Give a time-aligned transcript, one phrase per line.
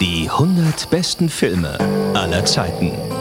[0.00, 1.78] Die 100 besten Filme
[2.14, 3.11] aller Zeiten.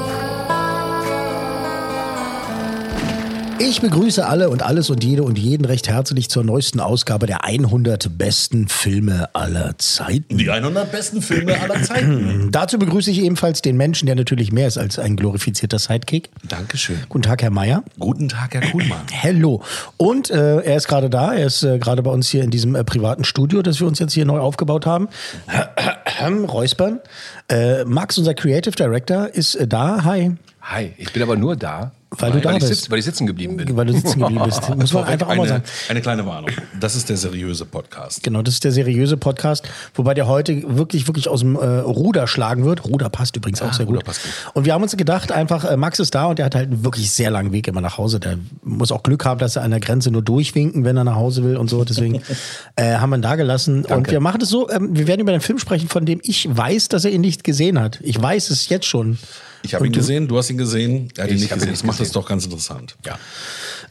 [3.64, 7.44] Ich begrüße alle und alles und jede und jeden recht herzlich zur neuesten Ausgabe der
[7.46, 10.40] 100 besten Filme aller Zeiten.
[10.40, 12.50] Die 100 besten Filme aller Zeiten.
[12.52, 16.32] Dazu begrüße ich ebenfalls den Menschen, der natürlich mehr ist als ein glorifizierter Sidekick.
[16.50, 16.98] Dankeschön.
[17.08, 17.84] Guten Tag, Herr Meier.
[18.00, 19.04] Guten Tag, Herr Kuhlmann.
[19.12, 19.62] Hello.
[19.98, 21.32] Und äh, er ist gerade da.
[21.32, 24.00] Er ist äh, gerade bei uns hier in diesem äh, privaten Studio, das wir uns
[24.00, 25.08] jetzt hier neu aufgebaut haben.
[26.48, 27.00] Räuspern.
[27.48, 30.04] Äh, Max, unser Creative Director, ist äh, da.
[30.04, 30.32] Hi.
[30.64, 32.74] Hi, ich bin aber nur da, Weil du da ich bist.
[32.84, 33.78] sitz- weil ich sitzen geblieben bin.
[33.78, 34.68] Weil du sitzen geblieben bist.
[34.76, 35.64] Muss man einfach auch mal eine, sagen.
[35.88, 36.50] eine kleine Warnung.
[36.78, 38.22] Das ist der seriöse Podcast.
[38.22, 39.64] Genau, das ist der seriöse Podcast,
[39.96, 42.84] wobei der heute wirklich, wirklich aus dem äh, Ruder schlagen wird.
[42.84, 43.96] Ruder passt übrigens auch sehr gut.
[43.96, 44.32] Ruder passt gut.
[44.54, 46.84] Und wir haben uns gedacht, einfach, äh, Max ist da und der hat halt einen
[46.84, 48.20] wirklich sehr langen Weg immer nach Hause.
[48.20, 51.16] Der muss auch Glück haben, dass er an der Grenze nur durchwinken, wenn er nach
[51.16, 51.86] Hause will und so.
[51.86, 52.22] Deswegen
[52.76, 53.86] äh, haben wir ihn da gelassen.
[53.86, 56.46] Und wir machen es so, ähm, wir werden über einen Film sprechen, von dem ich
[56.52, 58.00] weiß, dass er ihn nicht gesehen hat.
[58.02, 59.18] Ich weiß es jetzt schon.
[59.64, 61.72] Ich habe ihn gesehen, du hast ihn gesehen, er hat ihn Ich nicht ihn gesehen.
[61.72, 62.96] Das macht es doch ganz interessant.
[63.06, 63.18] Ja.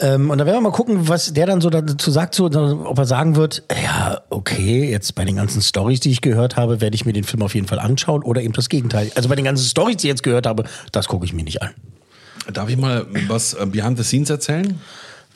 [0.01, 2.99] Ähm, und da werden wir mal gucken, was der dann so dazu sagt, so, ob
[2.99, 6.95] er sagen wird, ja, okay, jetzt bei den ganzen Stories, die ich gehört habe, werde
[6.95, 9.13] ich mir den Film auf jeden Fall anschauen oder eben das Gegenteil.
[9.15, 11.63] Also bei den ganzen Stories, die ich jetzt gehört habe, das gucke ich mir nicht
[11.63, 11.71] an.
[12.53, 14.81] Darf ich mal was äh, behind the scenes erzählen?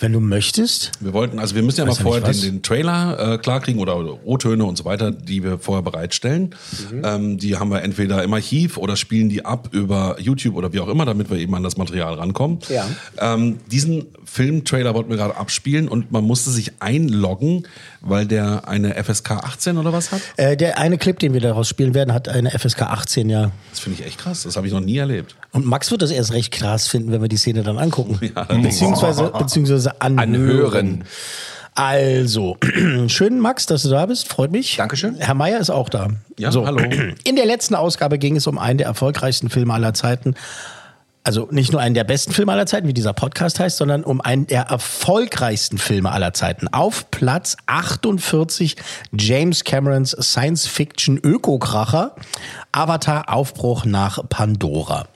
[0.01, 0.91] Wenn du möchtest.
[1.01, 4.19] Wir wollten, also wir müssen ja mal vorher den, den Trailer äh, klarkriegen oder, oder
[4.27, 6.55] O-Töne und so weiter, die wir vorher bereitstellen.
[6.91, 7.03] Mhm.
[7.05, 10.81] Ähm, die haben wir entweder im Archiv oder spielen die ab über YouTube oder wie
[10.81, 12.59] auch immer, damit wir eben an das Material rankommen.
[12.69, 12.89] Ja.
[13.19, 17.67] Ähm, diesen Filmtrailer wollten wir gerade abspielen und man musste sich einloggen,
[18.01, 20.21] weil der eine FSK 18 oder was hat.
[20.37, 23.51] Äh, der eine Clip, den wir daraus spielen werden, hat eine FSK 18, ja.
[23.71, 24.43] Das finde ich echt krass.
[24.43, 25.37] Das habe ich noch nie erlebt.
[25.53, 28.19] Und Max wird das erst recht krass finden, wenn wir die Szene dann angucken.
[28.35, 30.35] Ja, beziehungsweise, beziehungsweise anhören.
[30.35, 31.05] Anhören.
[31.75, 32.57] Also,
[33.09, 34.29] schön, Max, dass du da bist.
[34.29, 34.77] Freut mich.
[34.77, 35.17] Dankeschön.
[35.19, 36.09] Herr Meier ist auch da.
[36.39, 36.81] Ja, hallo.
[37.25, 40.35] In der letzten Ausgabe ging es um einen der erfolgreichsten Filme aller Zeiten.
[41.27, 44.21] Also nicht nur einen der besten Filme aller Zeiten, wie dieser Podcast heißt, sondern um
[44.21, 46.69] einen der erfolgreichsten Filme aller Zeiten.
[46.69, 48.77] Auf Platz 48
[49.19, 52.15] James Camerons Science-Fiction-Ökokracher
[52.73, 55.07] Avatar Aufbruch nach Pandora.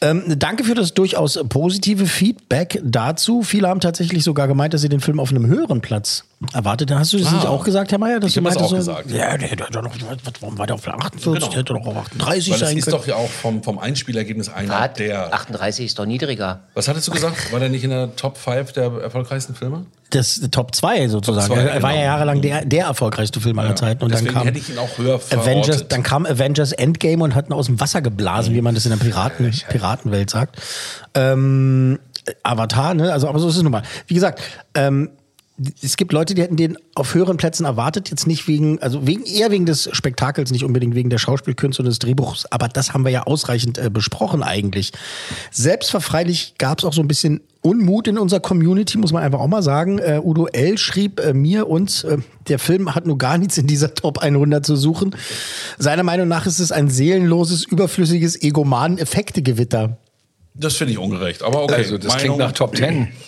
[0.00, 3.42] Ähm, danke für das durchaus positive Feedback dazu.
[3.42, 6.90] Viele haben tatsächlich sogar gemeint, dass sie den Film auf einem höheren Platz erwartet.
[6.92, 7.32] Hast du das Ah.
[7.36, 8.20] nicht auch gesagt, Herr Meier?
[8.20, 9.10] Dass Ich du hab das auch so, gesagt.
[9.10, 9.92] Ja, der hätte doch noch,
[10.40, 11.24] warum war der auf 48?
[11.34, 11.46] Genau.
[11.48, 12.96] Der hätte doch auf 38 Weil sein ist können.
[12.96, 15.32] doch ja auch vom, vom Einspielergebnis einer Wart, der.
[15.32, 16.60] 38 ist doch niedriger.
[16.74, 17.52] Was hattest du gesagt?
[17.52, 19.86] War der nicht in der Top 5 der erfolgreichsten Filme?
[20.10, 21.46] das Top 2 sozusagen.
[21.48, 22.06] Top zwei, er war ja genau.
[22.12, 24.04] jahrelang der, der erfolgreichste Film aller Zeiten.
[24.04, 27.48] Und dann kam, hätte ich ihn auch höher Avengers, dann kam Avengers Endgame und hat
[27.48, 30.60] ihn aus dem Wasser geblasen, wie man das in der Piraten, Piratenwelt sagt.
[31.14, 31.98] Ähm,
[32.42, 33.12] Avatar, ne?
[33.12, 33.82] Also, aber so ist es nun mal.
[34.06, 34.40] Wie gesagt,
[34.74, 35.10] ähm,
[35.82, 39.24] es gibt Leute, die hätten den auf höheren Plätzen erwartet, jetzt nicht wegen, also wegen
[39.24, 43.04] eher wegen des Spektakels, nicht unbedingt wegen der Schauspielkünste und des Drehbuchs, aber das haben
[43.04, 44.92] wir ja ausreichend äh, besprochen eigentlich.
[45.50, 49.46] Selbstverfreilich gab es auch so ein bisschen Unmut in unserer Community, muss man einfach auch
[49.46, 49.98] mal sagen.
[50.00, 50.78] Äh, Udo L.
[50.78, 52.18] schrieb äh, mir uns, äh,
[52.48, 55.14] der Film hat nur gar nichts in dieser Top 100 zu suchen.
[55.78, 59.96] Seiner Meinung nach ist es ein seelenloses, überflüssiges, egomanen Effektegewitter.
[60.54, 61.42] Das finde ich ungerecht.
[61.42, 61.74] Aber okay.
[61.74, 63.08] Also, das Meinung- klingt nach Top 10.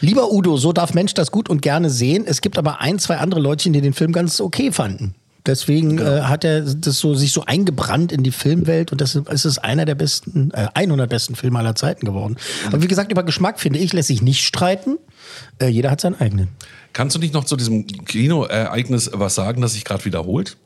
[0.00, 2.24] Lieber Udo, so darf Mensch das gut und gerne sehen.
[2.26, 5.14] Es gibt aber ein, zwei andere Leutchen, die den Film ganz okay fanden.
[5.48, 9.46] Deswegen äh, hat er das so, sich so eingebrannt in die Filmwelt und deshalb ist
[9.46, 12.36] es einer der besten, äh, 100 besten Filme aller Zeiten geworden.
[12.66, 14.98] Aber wie gesagt, über Geschmack finde ich, lässt sich nicht streiten.
[15.60, 16.48] Äh, jeder hat seinen eigenen.
[16.92, 20.56] Kannst du nicht noch zu diesem Kinoereignis was sagen, das sich gerade wiederholt?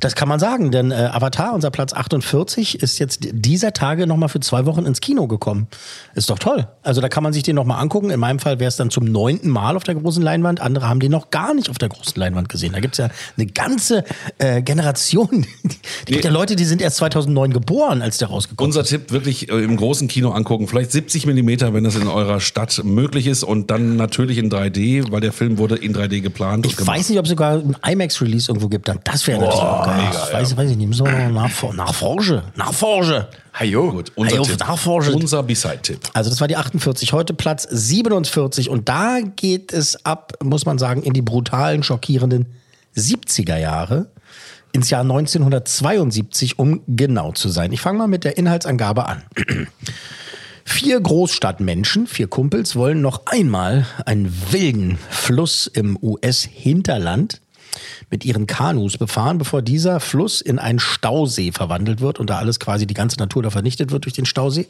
[0.00, 4.28] Das kann man sagen, denn äh, Avatar, unser Platz 48, ist jetzt dieser Tage nochmal
[4.28, 5.66] für zwei Wochen ins Kino gekommen.
[6.14, 6.68] Ist doch toll.
[6.82, 8.10] Also da kann man sich den nochmal angucken.
[8.10, 10.60] In meinem Fall wäre es dann zum neunten Mal auf der großen Leinwand.
[10.60, 12.72] Andere haben den noch gar nicht auf der großen Leinwand gesehen.
[12.72, 14.04] Da gibt es ja eine ganze
[14.38, 15.46] äh, Generation.
[16.08, 19.50] Die gibt ja Leute, die sind erst 2009 geboren, als der rausgekommen Unser Tipp wirklich
[19.50, 20.66] äh, im großen Kino angucken.
[20.66, 23.42] Vielleicht 70 Millimeter, wenn das in eurer Stadt möglich ist.
[23.42, 26.66] Und dann natürlich in 3D, weil der Film wurde in 3D geplant.
[26.66, 28.88] Ich weiß nicht, ob es sogar ein IMAX-Release irgendwo gibt.
[28.88, 29.00] Dann.
[29.04, 30.10] Das wäre natürlich auch geil.
[30.10, 30.88] ich weiß, weiß ich nicht.
[30.88, 32.42] Müssen wir noch nachfor nachforschen.
[32.56, 33.24] Nachforschen.
[33.52, 33.90] Hajo.
[33.90, 34.60] Gut, unser, Tipp.
[34.60, 35.14] Nachforschen.
[35.14, 36.00] unser B-Side-Tipp.
[36.12, 40.78] Also das war die 48, heute Platz 47 und da geht es ab, muss man
[40.78, 42.46] sagen, in die brutalen, schockierenden
[42.96, 44.06] 70er Jahre,
[44.72, 47.72] ins Jahr 1972, um genau zu sein.
[47.72, 49.22] Ich fange mal mit der Inhaltsangabe an.
[50.72, 57.42] Vier Großstadtmenschen, vier Kumpels, wollen noch einmal einen wilden Fluss im US-Hinterland
[58.08, 62.60] mit ihren Kanus befahren, bevor dieser Fluss in einen Stausee verwandelt wird und da alles
[62.60, 64.68] quasi die ganze Natur da vernichtet wird durch den Stausee.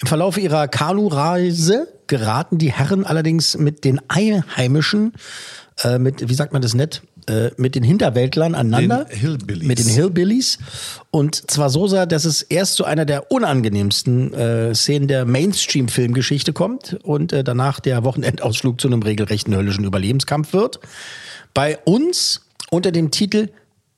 [0.00, 5.12] Im Verlauf ihrer Kanureise geraten die Herren allerdings mit den Einheimischen,
[5.82, 9.04] äh, mit, wie sagt man das nett, äh, mit den Hinterwäldlern aneinander.
[9.04, 9.68] Den Hillbillies.
[9.68, 10.58] Mit den Hillbillies.
[11.10, 16.52] Und zwar so sehr, dass es erst zu einer der unangenehmsten äh, Szenen der Mainstream-Filmgeschichte
[16.52, 20.80] kommt und äh, danach der Wochenendausflug zu einem regelrechten höllischen Überlebenskampf wird.
[21.54, 23.50] Bei uns unter dem Titel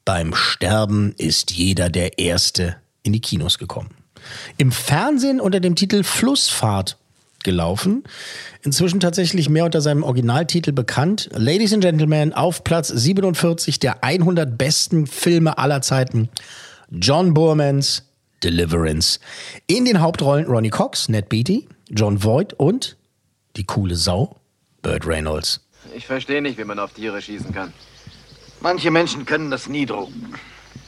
[0.04, 3.90] Beim Sterben ist jeder der Erste in die Kinos gekommen.
[4.56, 6.96] Im Fernsehen unter dem Titel Flussfahrt
[7.46, 8.04] gelaufen.
[8.62, 11.30] Inzwischen tatsächlich mehr unter seinem Originaltitel bekannt.
[11.32, 16.28] Ladies and Gentlemen, auf Platz 47 der 100 besten Filme aller Zeiten.
[16.90, 18.02] John Boormans
[18.42, 19.18] Deliverance.
[19.66, 22.96] In den Hauptrollen Ronnie Cox, Ned Beatty, John Voight und
[23.56, 24.36] die coole Sau,
[24.82, 25.60] Burt Reynolds.
[25.94, 27.72] Ich verstehe nicht, wie man auf Tiere schießen kann.
[28.60, 30.34] Manche Menschen können das nie drucken.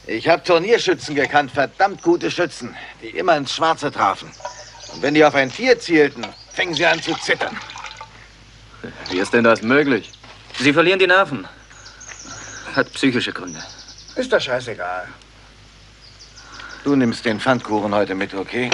[0.07, 4.29] Ich habe Turnierschützen gekannt, verdammt gute Schützen, die immer ins Schwarze trafen.
[4.93, 6.25] Und wenn die auf ein Tier zielten,
[6.59, 7.57] fingen sie an zu zittern.
[9.09, 10.11] Wie ist denn das möglich?
[10.59, 11.47] Sie verlieren die Nerven.
[12.75, 13.63] Hat psychische Gründe.
[14.17, 15.07] Ist doch scheißegal.
[16.83, 18.69] Du nimmst den Pfannkuchen heute mit, okay?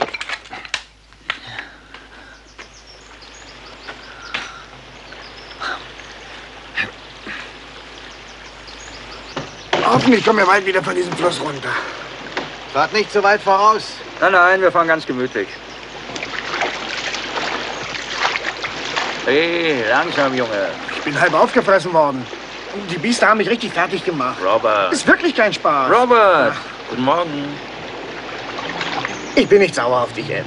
[9.84, 11.70] Hoffentlich kommen wir bald wieder von diesem Fluss runter.
[12.74, 13.84] Fahrt nicht so weit voraus.
[14.20, 15.50] Nein, nein, wir fahren ganz gemütlich.
[19.26, 20.70] Hey, langsam, Junge.
[20.96, 22.24] Ich bin halb aufgefressen worden.
[22.92, 24.38] Die Biester haben mich richtig fertig gemacht.
[24.46, 24.94] Robert.
[24.94, 25.92] Ist wirklich kein Spaß.
[25.92, 26.54] Robert!
[26.90, 27.46] Guten Morgen.
[29.36, 30.46] Ich bin nicht sauer auf dich, Ed.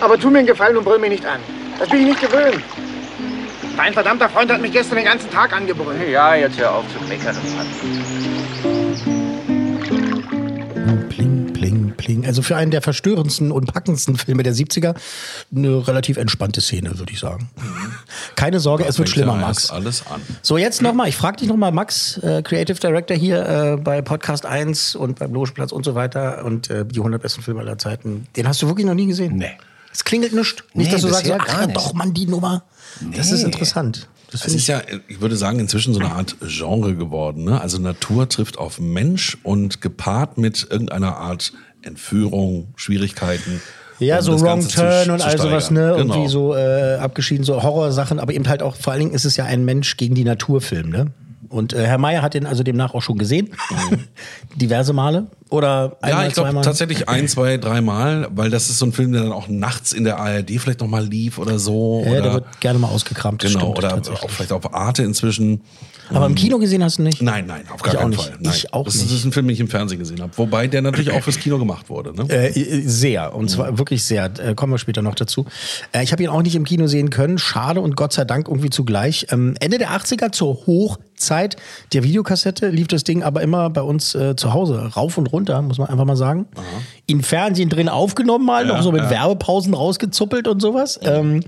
[0.00, 1.40] Aber tu mir einen Gefallen und brüll mich nicht an.
[1.78, 2.62] Das bin ich nicht gewöhnt.
[3.76, 6.08] Dein verdammter Freund hat mich gestern den ganzen Tag angebrüllt.
[6.08, 7.36] Ja, jetzt hör auf zu meckern.
[7.36, 8.25] Pling,
[12.06, 12.24] pling.
[12.26, 14.94] Also für einen der verstörendsten und packendsten Filme der 70er
[15.54, 17.50] eine relativ entspannte Szene, würde ich sagen.
[18.36, 19.70] Keine Sorge, es wird schlimmer, Max.
[19.70, 20.20] alles an.
[20.42, 24.46] So, jetzt nochmal, ich frage dich nochmal, Max, äh, Creative Director hier äh, bei Podcast
[24.46, 28.26] 1 und beim Logenplatz und so weiter und äh, die 100 besten Filme aller Zeiten.
[28.36, 29.36] Den hast du wirklich noch nie gesehen?
[29.36, 29.50] Nee.
[29.92, 30.62] Es klingelt nicht.
[30.74, 31.76] Nicht, Nee, dass du sagst, ach ja, nicht.
[31.76, 32.64] doch, Mann, die Nummer.
[33.16, 33.46] Das ist Nee.
[33.46, 34.08] interessant.
[34.30, 37.44] Das Es ist ja, ich würde sagen, inzwischen so eine Art Genre geworden.
[37.44, 37.60] Ne?
[37.60, 41.52] Also Natur trifft auf Mensch und gepaart mit irgendeiner Art
[41.86, 43.60] Entführung, Schwierigkeiten.
[43.98, 45.94] Ja, um so Wrong Ganze zu- Turn und zu all sowas, ne?
[45.96, 46.14] Genau.
[46.14, 49.36] Irgendwie so äh, abgeschieden, so Horrorsachen, aber eben halt auch, vor allen Dingen ist es
[49.36, 51.06] ja ein Mensch gegen die Naturfilm, ne?
[51.48, 53.50] Und äh, Herr Meier hat den also demnach auch schon gesehen.
[54.56, 55.28] Diverse Male.
[55.48, 59.12] Oder einmal, Ja, ich glaube tatsächlich ein, zwei, dreimal, weil das ist so ein Film,
[59.12, 62.02] der dann auch nachts in der ARD vielleicht nochmal lief oder so.
[62.04, 63.44] Ja, oder, der wird gerne mal ausgekramt.
[63.44, 63.94] das genau, stimmt oder
[64.24, 65.60] auch vielleicht auf Arte inzwischen.
[66.08, 67.20] Aber im Kino gesehen hast du nicht?
[67.20, 68.12] Nein, nein, auf gar Ich keinen.
[68.12, 68.32] Fall.
[68.38, 68.52] Nein.
[68.54, 69.12] Ich auch das nicht.
[69.12, 70.32] ist ein Film, den ich im Fernsehen gesehen habe.
[70.36, 72.12] Wobei der natürlich auch fürs Kino gemacht wurde.
[72.14, 72.28] Ne?
[72.30, 74.30] Äh, sehr, und zwar wirklich sehr.
[74.38, 75.46] Äh, kommen wir später noch dazu.
[75.92, 77.38] Äh, ich habe ihn auch nicht im Kino sehen können.
[77.38, 79.26] Schade und Gott sei Dank irgendwie zugleich.
[79.30, 81.56] Ähm, Ende der 80er zur Hochzeit
[81.92, 85.35] der Videokassette lief das Ding aber immer bei uns äh, zu Hause rauf und runter,
[85.44, 86.46] muss man einfach mal sagen.
[87.06, 90.98] Im Fernsehen drin aufgenommen mal, noch so mit Werbepausen rausgezuppelt und sowas.
[91.02, 91.42] Ähm,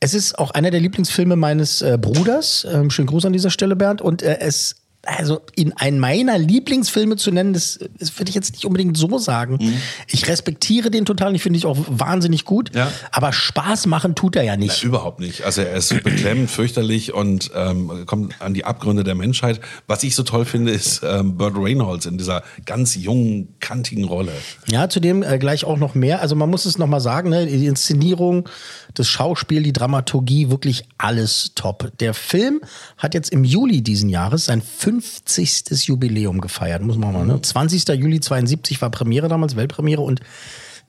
[0.00, 2.66] es ist auch einer der Lieblingsfilme meines äh, Bruders.
[2.70, 4.00] Ähm, schönen Gruß an dieser Stelle, Bernd.
[4.02, 8.52] Und äh, es also in einen meiner Lieblingsfilme zu nennen, das, das würde ich jetzt
[8.52, 9.58] nicht unbedingt so sagen.
[10.06, 12.74] Ich respektiere den total, ich finde ich auch wahnsinnig gut.
[12.74, 12.92] Ja.
[13.10, 14.84] Aber Spaß machen tut er ja Na, nicht.
[14.84, 15.44] überhaupt nicht.
[15.44, 19.60] Also er ist beklemmend, fürchterlich und ähm, kommt an die Abgründe der Menschheit.
[19.86, 24.32] Was ich so toll finde, ist ähm, Burt Reynolds in dieser ganz jungen, kantigen Rolle.
[24.66, 26.20] Ja, zudem äh, gleich auch noch mehr.
[26.20, 27.46] Also man muss es nochmal sagen, ne?
[27.46, 28.48] die Inszenierung,
[28.94, 31.92] das Schauspiel, die Dramaturgie, wirklich alles top.
[32.00, 32.60] Der Film
[32.96, 35.86] hat jetzt im Juli diesen Jahres sein 50.
[35.86, 37.26] Jubiläum gefeiert, muss man mal.
[37.26, 37.40] Ne?
[37.40, 37.88] 20.
[37.88, 40.20] Juli 72 war Premiere damals, Weltpremiere und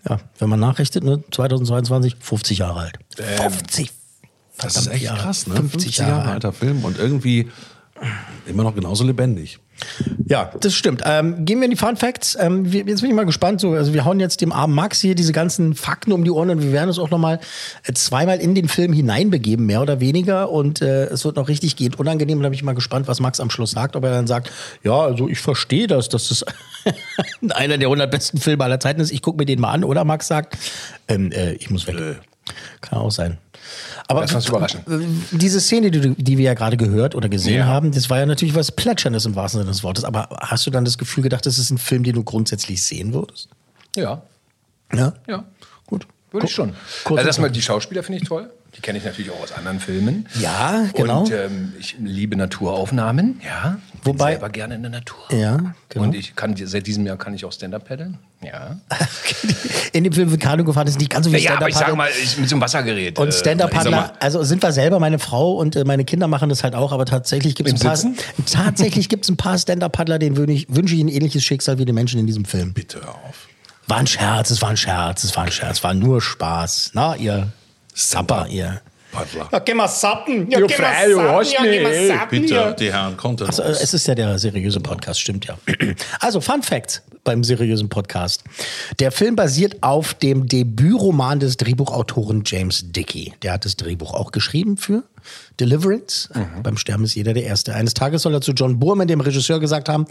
[0.10, 3.00] ja, wenn man nachrichtet, ne, 2022, 50 Jahre alt.
[3.16, 3.92] 50.
[4.58, 5.20] Das ist echt Jahre.
[5.20, 5.56] krass, ne?
[5.56, 6.30] 50 Jahre alt.
[6.30, 7.50] alter Film und irgendwie
[8.48, 9.60] immer noch genauso lebendig.
[10.28, 11.02] Ja, das stimmt.
[11.06, 12.38] Ähm, gehen wir in die Fun Facts.
[12.40, 13.62] Ähm, wir, jetzt bin ich mal gespannt.
[13.62, 16.50] So, also wir hauen jetzt dem armen Max hier diese ganzen Fakten um die Ohren
[16.50, 17.40] und wir werden uns auch noch mal
[17.86, 20.52] äh, zweimal in den Film hineinbegeben, mehr oder weniger.
[20.52, 22.38] Und äh, es wird noch richtig gehend unangenehm.
[22.38, 23.96] Und da bin ich mal gespannt, was Max am Schluss sagt.
[23.96, 24.52] Ob er dann sagt,
[24.84, 26.46] ja, also ich verstehe das, dass das
[27.56, 29.12] einer der 100 besten Filme aller Zeiten ist.
[29.12, 29.84] Ich gucke mir den mal an.
[29.84, 30.58] Oder Max sagt,
[31.08, 31.96] ähm, äh, ich muss weg.
[32.82, 33.38] Kann auch sein.
[34.08, 34.80] Aber Lass uns überraschen.
[34.90, 37.66] äh, diese Szene, die, die wir ja gerade gehört oder gesehen Ja.
[37.66, 40.04] haben, das war ja natürlich was Plätscherndes im wahrsten Sinne des Wortes.
[40.04, 43.14] Aber hast du dann das Gefühl gedacht, das ist ein Film, den du grundsätzlich sehen
[43.14, 43.50] würdest?
[43.96, 44.22] Ja,
[44.94, 45.14] Ja.
[45.28, 45.44] ja.
[45.88, 46.08] Gut.
[46.32, 46.74] Würde ich schon.
[47.04, 48.50] kurz- also erstmal die Schauspieler finde ich toll.
[48.78, 50.28] Die kenne ich natürlich auch aus anderen Filmen.
[50.40, 51.22] Ja, genau.
[51.24, 53.42] Und ähm, ich liebe Naturaufnahmen.
[53.46, 53.80] Ja.
[54.04, 55.20] Bin Wobei- selber gerne in der Natur.
[55.32, 56.06] Ja, genau.
[56.06, 58.18] Und ich kann seit diesem Jahr kann ich auch Stand-up paddeln.
[58.44, 58.78] Ja.
[59.94, 61.96] In dem Film wird Kanu gefahren, ist nicht ganz so wie Ja, aber ich sage
[61.96, 63.20] mal, ich, mit so einem Wassergerät.
[63.20, 66.64] Und äh, Stand-Up-Paddler, also sind wir selber, meine Frau und äh, meine Kinder machen das
[66.64, 68.18] halt auch, aber tatsächlich gibt es ein paar, Sitzen?
[68.52, 72.20] tatsächlich gibt's ein paar Stand-Up-Paddler, denen wünsche ich, ich ein ähnliches Schicksal wie die Menschen
[72.20, 72.74] in diesem Film.
[72.74, 73.48] Bitte hör auf.
[73.88, 76.92] War ein Scherz, es war ein Scherz, es war ein Scherz, war nur Spaß.
[76.94, 77.52] Na, ihr
[77.94, 78.82] Sapper, ihr.
[79.12, 79.50] Paddler.
[79.52, 80.50] Ja, geh mal sappen.
[80.50, 82.30] Ja, frei, du hast mich.
[82.30, 85.58] Bitte, die Herren konnten Also, äh, es ist ja der seriöse Podcast, stimmt ja.
[86.20, 88.44] Also, Fun Fact beim seriösen Podcast.
[89.00, 93.34] Der Film basiert auf dem Debütroman des Drehbuchautoren James Dickey.
[93.44, 95.04] Der hat das Drehbuch auch geschrieben für
[95.60, 96.30] Deliverance.
[96.64, 97.76] Beim Sterben ist jeder der Erste.
[97.76, 100.08] Eines Tages soll er zu John Boorman, dem Regisseur, gesagt haben,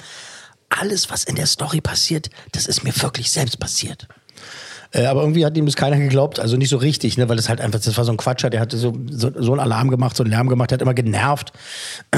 [0.68, 4.06] alles, was in der Story passiert, das ist mir wirklich selbst passiert.
[4.92, 7.48] Äh, aber irgendwie hat ihm das keiner geglaubt, also nicht so richtig, ne, weil das
[7.48, 10.16] halt einfach, das war so ein Quatscher, der hatte so, so, so einen Alarm gemacht,
[10.16, 11.52] so einen Lärm gemacht, der hat immer genervt.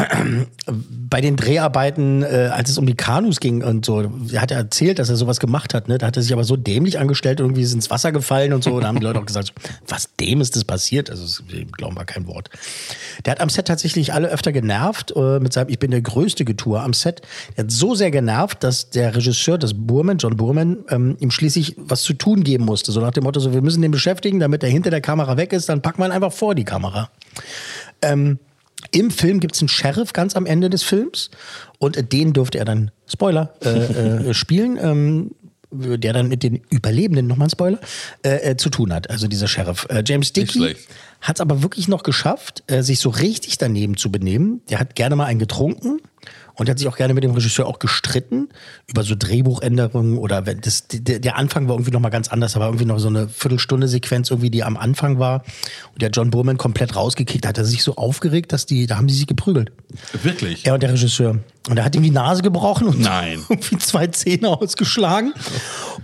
[1.11, 4.57] Bei den Dreharbeiten, äh, als es um die Kanus ging und so, er hat ja
[4.57, 7.41] erzählt, dass er sowas gemacht hat, ne, da hat er sich aber so dämlich angestellt,
[7.41, 9.53] irgendwie ist ins Wasser gefallen und so, da haben die Leute auch gesagt,
[9.87, 12.49] was dem ist das passiert, also das glauben wir kein Wort.
[13.27, 16.45] Der hat am Set tatsächlich alle öfter genervt, äh, mit seinem Ich bin der größte
[16.45, 17.21] Getour am Set.
[17.57, 21.77] Der hat so sehr genervt, dass der Regisseur, das Burman, John Burman, ähm, ihm schließlich
[21.77, 22.93] was zu tun geben musste.
[22.93, 25.53] So nach dem Motto, so, wir müssen den beschäftigen, damit er hinter der Kamera weg
[25.53, 27.11] ist, dann packen wir ihn einfach vor die Kamera.
[28.01, 28.39] Ähm,
[28.91, 31.31] Im Film gibt es einen Sheriff ganz am Ende des Films
[31.79, 34.79] und den durfte er dann, Spoiler, äh, äh, spielen.
[34.81, 35.31] Ähm,
[35.75, 37.79] der dann mit den Überlebenden, nochmal ein Spoiler,
[38.23, 39.87] äh, äh, zu tun hat, also dieser Sheriff.
[39.89, 40.77] Äh, James Dickey
[41.23, 44.61] hat es aber wirklich noch geschafft, äh, sich so richtig daneben zu benehmen.
[44.69, 46.01] Der hat gerne mal einen getrunken
[46.55, 48.49] und hat sich auch gerne mit dem Regisseur auch gestritten
[48.87, 52.53] über so Drehbuchänderungen oder wenn das, der, der Anfang war irgendwie noch mal ganz anders,
[52.53, 55.45] da war irgendwie noch so eine Viertelstunde Sequenz irgendwie, die am Anfang war
[55.93, 59.07] und der John Burman komplett rausgekickt hat, er sich so aufgeregt, dass die, da haben
[59.07, 59.73] die sich geprügelt.
[60.23, 60.67] Wirklich?
[60.67, 61.39] Er und der Regisseur.
[61.69, 63.41] Und er hat ihm die Nase gebrochen und Nein.
[63.49, 65.33] irgendwie zwei Zähne ausgeschlagen.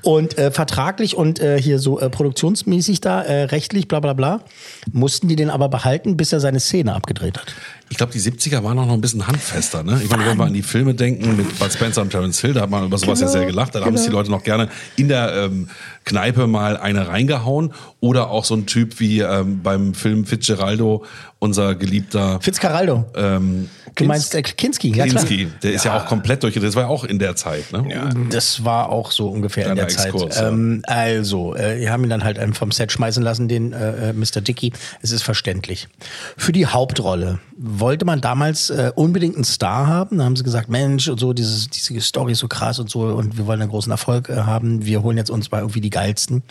[0.03, 4.45] Und äh, vertraglich und äh, hier so äh, produktionsmäßig da, äh, rechtlich, bla bla bla,
[4.93, 7.55] mussten die den aber behalten, bis er seine Szene abgedreht hat.
[7.91, 9.83] Ich glaube, die 70er waren auch noch ein bisschen handfester.
[9.83, 10.01] Ne?
[10.03, 12.63] Ich meine, wenn wir an die Filme denken mit Bud Spencer und Terence Hill, da
[12.63, 13.75] hat man über sowas ja Genau, sehr gelacht.
[13.75, 15.69] Da haben es die Leute noch gerne in der ähm,
[16.05, 17.73] Kneipe mal eine reingehauen.
[18.01, 21.05] Oder auch so ein Typ wie ähm, beim Film Fitzgeraldo,
[21.41, 23.07] unser geliebter Fitzcarraldo.
[23.17, 25.05] ähm, Du meinst äh, Kinski, ja.
[25.05, 25.49] Kinski.
[25.63, 26.55] Der ist ja auch komplett durch.
[26.55, 27.73] Das war ja auch in der Zeit.
[27.73, 27.85] Ne?
[28.31, 30.07] Das war auch so ungefähr in Kleiner der Zeit.
[30.07, 30.49] Exkurs, ja.
[30.49, 34.11] ähm, also, äh, wir haben ihn dann halt ähm, vom Set schmeißen lassen, den äh,
[34.11, 34.41] äh, Mr.
[34.41, 34.73] Dickey.
[35.03, 35.89] Es ist verständlich.
[36.37, 37.41] Für die Hauptrolle
[37.81, 40.19] wollte man damals äh, unbedingt einen Star haben.
[40.19, 43.03] Da haben sie gesagt, Mensch, und so, dieses, diese Story ist so krass und so,
[43.03, 44.85] und wir wollen einen großen Erfolg äh, haben.
[44.85, 46.43] Wir holen jetzt uns mal irgendwie die geilsten.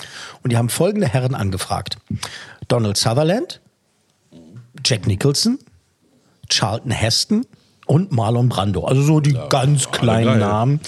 [0.43, 1.97] Und die haben folgende Herren angefragt:
[2.67, 3.61] Donald Sutherland,
[4.85, 5.59] Jack Nicholson,
[6.49, 7.45] Charlton Heston
[7.87, 8.85] und Marlon Brando.
[8.85, 10.39] Also so die ganz kleinen geil.
[10.39, 10.79] Namen.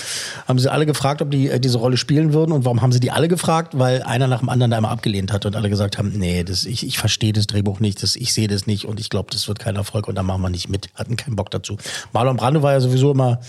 [0.47, 2.51] Haben sie alle gefragt, ob die äh, diese Rolle spielen würden.
[2.51, 3.79] Und warum haben sie die alle gefragt?
[3.79, 6.65] Weil einer nach dem anderen da immer abgelehnt hat und alle gesagt haben, nee, das,
[6.65, 9.47] ich, ich verstehe das Drehbuch nicht, das, ich sehe das nicht und ich glaube, das
[9.47, 10.89] wird kein Erfolg und da machen wir nicht mit.
[10.95, 11.77] Hatten keinen Bock dazu.
[12.13, 13.39] Marlon Brando war ja sowieso immer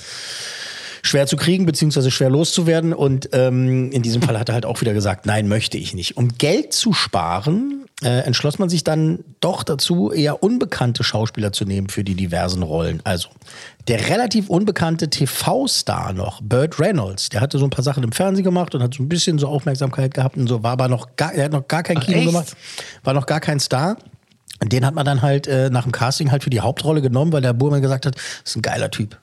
[1.03, 2.93] schwer zu kriegen, beziehungsweise schwer loszuwerden.
[2.93, 6.17] Und ähm, in diesem Fall hat er halt auch wieder gesagt, nein, möchte ich nicht.
[6.17, 11.65] Um Geld zu sparen, äh, entschloss man sich dann doch dazu, eher unbekannte Schauspieler zu
[11.65, 13.01] nehmen für die diversen Rollen.
[13.05, 13.29] Also
[13.89, 18.45] der relativ unbekannte TV-Star noch, Burt Reynolds, der hatte so ein paar Sachen im Fernsehen
[18.45, 21.33] gemacht und hat so ein bisschen so Aufmerksamkeit gehabt und so, war aber noch gar,
[21.35, 22.27] er hat noch gar kein Kino echt?
[22.27, 22.57] gemacht,
[23.05, 23.97] war noch gar kein Star.
[24.63, 27.33] Und den hat man dann halt äh, nach dem Casting halt für die Hauptrolle genommen,
[27.33, 29.19] weil der Burman gesagt hat, das ist ein geiler Typ.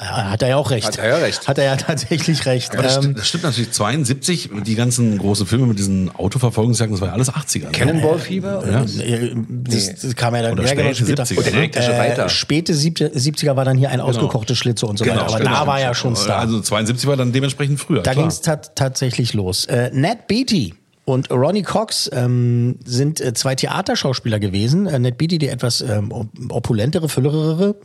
[0.00, 0.84] Ja, hat er ja auch recht.
[0.86, 1.46] Hat er ja recht.
[1.46, 2.72] Hat er ja tatsächlich recht.
[2.72, 3.70] Aber das, Ähm, stimmt, das stimmt natürlich.
[3.70, 7.66] 72, die ganzen großen Filme mit diesen Autoverfolgungsjagden, das war ja alles 80er.
[7.66, 7.70] ne?
[7.70, 8.64] Cannonball Fever?
[8.68, 8.82] Ja.
[9.04, 11.22] äh, das, das kam ja dann Oder ja, genau, späte später.
[11.22, 12.24] 70er, Und der elektrische Reiter.
[12.26, 15.26] Äh, späte siebte, 70er war dann hier ein ausgekochte Schlitze und so weiter.
[15.28, 16.40] Aber da war ja schon Star.
[16.40, 18.02] Also 72 war dann dementsprechend früher.
[18.02, 19.66] Da ging es tatsächlich los.
[19.66, 20.74] Äh, Ned Beatty
[21.04, 24.86] und Ronnie Cox ähm, sind äh, zwei Theaterschauspieler gewesen.
[24.86, 27.76] Äh, Ned Beatty, die etwas ähm, op- opulentere, füllerere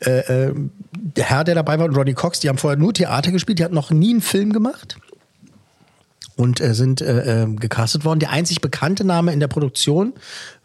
[0.00, 0.54] Äh, äh,
[0.92, 3.64] der Herr, der dabei war, und Ronnie Cox, die haben vorher nur Theater gespielt, die
[3.64, 4.96] hatten noch nie einen Film gemacht
[6.38, 8.20] und äh, sind äh, äh, gecastet worden.
[8.20, 10.14] Der einzig bekannte Name in der Produktion,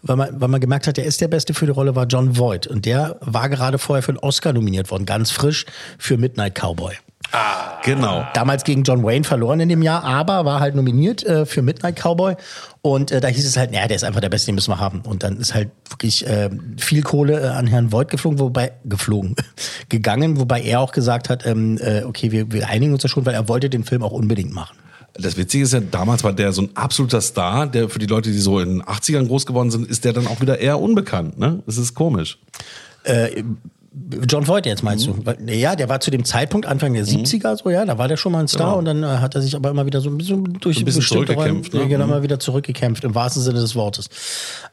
[0.04, 2.38] weil man, weil man gemerkt hat, der ist der Beste für die Rolle, war John
[2.38, 2.68] Voight.
[2.68, 5.66] Und der war gerade vorher für einen Oscar nominiert worden, ganz frisch
[5.98, 6.94] für Midnight Cowboy.
[7.84, 8.26] Genau.
[8.34, 12.00] Damals gegen John Wayne verloren in dem Jahr, aber war halt nominiert äh, für Midnight
[12.00, 12.36] Cowboy.
[12.82, 14.80] Und äh, da hieß es halt, naja, der ist einfach der Beste, den müssen wir
[14.80, 15.02] haben.
[15.02, 19.36] Und dann ist halt wirklich äh, viel Kohle äh, an Herrn Voigt geflogen, wobei geflogen,
[19.90, 23.26] gegangen, wobei er auch gesagt hat, ähm, äh, okay, wir, wir einigen uns da schon,
[23.26, 24.78] weil er wollte den Film auch unbedingt machen.
[25.16, 28.32] Das Witzige ist ja, damals war der so ein absoluter Star, der für die Leute,
[28.32, 31.38] die so in den 80ern groß geworden sind, ist der dann auch wieder eher unbekannt.
[31.38, 31.62] Ne?
[31.66, 32.40] Das ist komisch.
[33.04, 33.44] Äh,
[34.28, 35.24] John Voight jetzt meinst Mhm.
[35.24, 35.54] du?
[35.54, 38.32] Ja, der war zu dem Zeitpunkt Anfang der 70er so, ja, da war der schon
[38.32, 38.78] mal ein Star Genau.
[38.80, 41.02] und dann äh, hat er sich aber immer wieder so ein bisschen durch ein bisschen
[41.02, 41.88] bestimmte Rollen- zurückgekämpft, ne?
[41.88, 42.10] genau, Mhm.
[42.12, 44.10] mal wieder zurückgekämpft, im wahrsten Sinne des Wortes.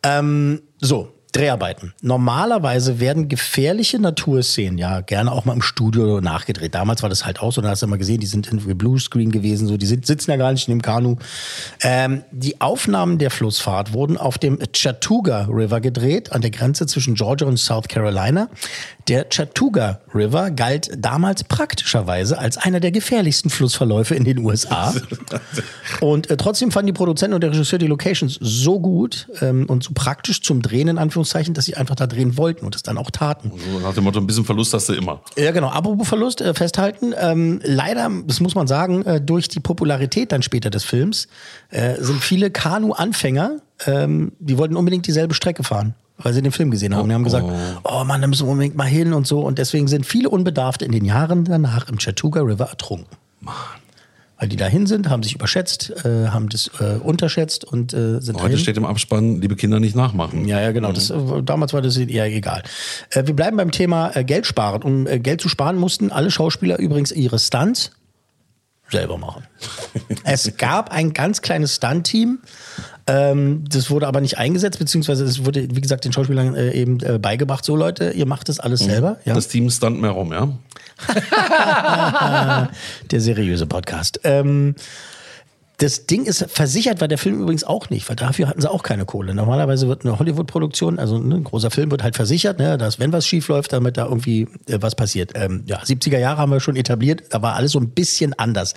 [0.03, 1.95] Ähm, so, Dreharbeiten.
[2.03, 6.75] Normalerweise werden gefährliche Naturszenen ja gerne auch mal im Studio nachgedreht.
[6.75, 9.31] Damals war das halt auch so, da hast du mal gesehen, die sind irgendwie Bluescreen
[9.31, 11.19] gewesen, so, die sind, sitzen ja gar nicht in dem Kanu.
[11.83, 17.15] Ähm, die Aufnahmen der Flussfahrt wurden auf dem Chattooga River gedreht, an der Grenze zwischen
[17.15, 18.49] Georgia und South Carolina.
[19.11, 24.95] Der Chattooga River galt damals praktischerweise als einer der gefährlichsten Flussverläufe in den USA.
[26.01, 29.83] Und äh, trotzdem fanden die Produzenten und der Regisseur die Locations so gut ähm, und
[29.83, 32.99] so praktisch zum Drehen, in Anführungszeichen, dass sie einfach da drehen wollten und es dann
[32.99, 33.51] auch taten.
[33.73, 35.23] So nach dem Motto, ein bisschen Verlust hast du immer.
[35.37, 35.71] Ja, genau.
[35.71, 37.13] Apropos Verlust, äh, festhalten.
[37.19, 41.27] Ähm, leider, das muss man sagen, äh, durch die Popularität dann später des Films
[41.71, 45.95] äh, sind viele Kanu-Anfänger, ähm, die wollten unbedingt dieselbe Strecke fahren.
[46.23, 47.03] Weil sie den Film gesehen haben.
[47.03, 47.47] Und die haben gesagt,
[47.85, 49.41] oh Mann, da müssen wir unbedingt mal hin und so.
[49.41, 53.17] Und deswegen sind viele Unbedarfte in den Jahren danach im Chattooga River ertrunken.
[54.41, 58.37] Weil die dahin sind, haben sich überschätzt, äh, haben das äh, unterschätzt und äh, sind
[58.37, 58.59] Heute dahin.
[58.59, 60.47] steht im Abspann, liebe Kinder nicht nachmachen.
[60.49, 60.93] Ja, ja, genau.
[60.93, 62.63] Das, äh, damals war das eher egal.
[63.11, 64.83] Äh, wir bleiben beim Thema äh, Geld sparen.
[64.83, 67.91] Um Geld zu sparen, mussten alle Schauspieler übrigens ihre Stunts
[68.89, 69.45] selber machen.
[70.25, 72.39] es gab ein ganz kleines Stunt-Team.
[73.07, 77.01] Ähm, das wurde aber nicht eingesetzt, beziehungsweise es wurde, wie gesagt, den Schauspielern äh, eben
[77.01, 79.19] äh, beigebracht, so Leute, ihr macht das alles selber.
[79.25, 79.35] Ja?
[79.35, 80.49] Das Team stand mehr rum, ja?
[83.11, 84.21] Der seriöse Podcast.
[84.25, 84.75] Ähm,
[85.81, 88.83] das Ding ist versichert, war der Film übrigens auch nicht, weil dafür hatten sie auch
[88.83, 89.35] keine Kohle.
[89.35, 93.15] Normalerweise wird eine Hollywood-Produktion, also ne, ein großer Film wird halt versichert, ne, dass wenn
[93.15, 95.33] was schief läuft, damit da irgendwie äh, was passiert.
[95.35, 98.75] Ähm, ja, 70er Jahre haben wir schon etabliert, da war alles so ein bisschen anders.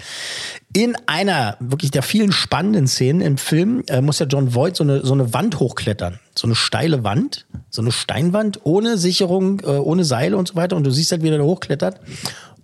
[0.73, 4.85] In einer wirklich der vielen spannenden Szenen im Film äh, muss ja John Voight so
[4.85, 6.19] eine, so eine Wand hochklettern.
[6.35, 10.75] So eine steile Wand, so eine Steinwand, ohne Sicherung, äh, ohne Seile und so weiter.
[10.75, 11.99] Und du siehst halt, wie er da hochklettert.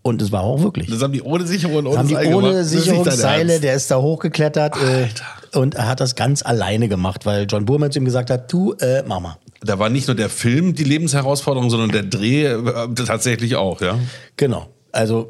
[0.10, 0.90] Und es war auch wirklich.
[0.90, 2.44] Das haben die ohne Sicherung und ohne haben die Seil gemacht.
[2.44, 7.28] ohne dein Sicherungsseile, der ist da hochgeklettert äh, und er hat das ganz alleine gemacht,
[7.28, 9.38] weil John Burman zu ihm gesagt hat, du, äh, Mama.
[9.62, 14.00] Da war nicht nur der Film die Lebensherausforderung, sondern der Dreh äh, tatsächlich auch, ja?
[14.36, 14.70] Genau.
[14.92, 15.30] Also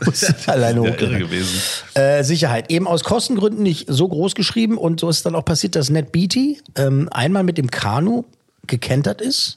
[0.46, 1.62] alleine Ja, irre gewesen.
[1.94, 2.70] Äh, Sicherheit.
[2.70, 6.12] Eben aus Kostengründen nicht so groß geschrieben und so ist dann auch passiert, dass Ned
[6.12, 8.24] Beatty ähm, einmal mit dem Kanu
[8.66, 9.56] gekentert ist,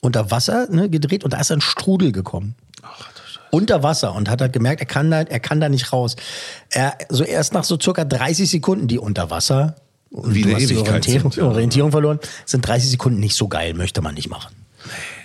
[0.00, 2.56] unter Wasser ne, gedreht und da ist ein Strudel gekommen.
[3.50, 6.16] Unter Wasser und hat halt gemerkt, er kann da, er kann da nicht raus.
[6.70, 9.76] Er, so erst nach so circa 30 Sekunden, die unter Wasser
[10.10, 11.48] und Wie du hast die Orientierung, sind, ja.
[11.48, 14.54] Orientierung verloren, sind 30 Sekunden nicht so geil, möchte man nicht machen.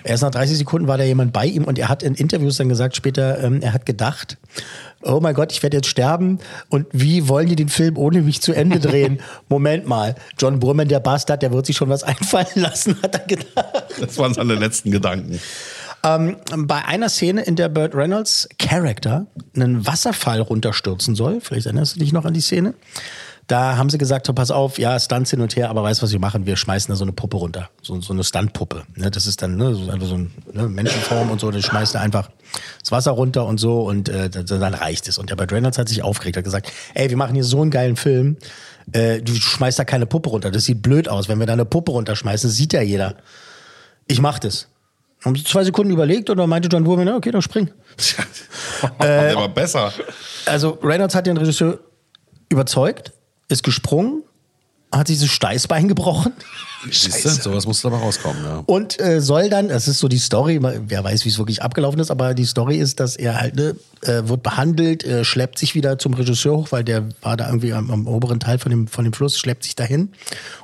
[0.03, 2.69] Erst nach 30 Sekunden war da jemand bei ihm und er hat in Interviews dann
[2.69, 4.37] gesagt, später, ähm, er hat gedacht,
[5.01, 8.41] oh mein Gott, ich werde jetzt sterben und wie wollen die den Film ohne mich
[8.41, 9.19] zu Ende drehen?
[9.49, 13.25] Moment mal, John Burman, der Bastard, der wird sich schon was einfallen lassen, hat er
[13.25, 13.85] gedacht.
[13.99, 15.39] Das waren seine letzten Gedanken.
[16.05, 21.95] Ähm, bei einer Szene, in der Burt Reynolds Charakter einen Wasserfall runterstürzen soll, vielleicht erinnerst
[21.95, 22.75] du dich noch an die Szene,
[23.47, 26.11] da haben sie gesagt, pass auf, ja, Stunts hin und her, aber weißt du, was
[26.11, 26.45] wir machen?
[26.45, 28.83] Wir schmeißen da so eine Puppe runter, so, so eine Stuntpuppe.
[28.95, 31.95] Ne, das ist dann ne, so, einfach so eine ne, Menschenform und so, dann schmeißt
[31.95, 32.29] er einfach
[32.79, 35.17] das Wasser runter und so und äh, dann, dann reicht es.
[35.17, 37.71] Und der Burt Reynolds hat sich aufgeregt, hat gesagt, ey, wir machen hier so einen
[37.71, 38.37] geilen Film,
[38.91, 41.29] äh, du schmeißt da keine Puppe runter, das sieht blöd aus.
[41.29, 43.15] Wenn wir da eine Puppe runterschmeißen, sieht ja jeder.
[44.07, 44.67] Ich mach das.
[45.25, 47.71] Haben sie zwei Sekunden überlegt und dann meinte John ja, okay, dann spring.
[49.01, 49.91] der war besser.
[50.45, 51.79] Also Reynolds hat den Regisseur
[52.49, 53.11] überzeugt,
[53.49, 54.23] ist gesprungen,
[54.91, 56.33] hat sich das Steißbein gebrochen
[56.91, 58.63] Siehst du, sowas muss dabei rauskommen, ja.
[58.65, 61.99] und äh, soll dann, das ist so die Story, wer weiß, wie es wirklich abgelaufen
[61.99, 65.75] ist, aber die Story ist, dass er halt ne, äh, wird behandelt, äh, schleppt sich
[65.75, 68.87] wieder zum Regisseur hoch, weil der war da irgendwie am, am oberen Teil von dem,
[68.87, 70.11] von dem Fluss, schleppt sich dahin.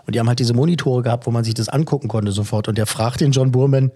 [0.06, 2.68] Und die haben halt diese Monitore gehabt, wo man sich das angucken konnte sofort.
[2.68, 3.92] Und der fragt den John Burman,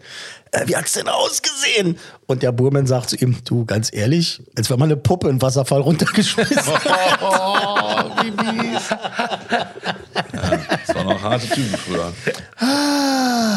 [0.52, 1.98] äh, wie hat's denn ausgesehen?
[2.26, 5.42] Und der Burman sagt zu ihm, du, ganz ehrlich, als wenn man eine Puppe in
[5.42, 6.82] Wasserfall runtergeschmissen hat.
[7.22, 8.90] Oh, wie mies.
[11.06, 12.14] Noch harte Typen früher.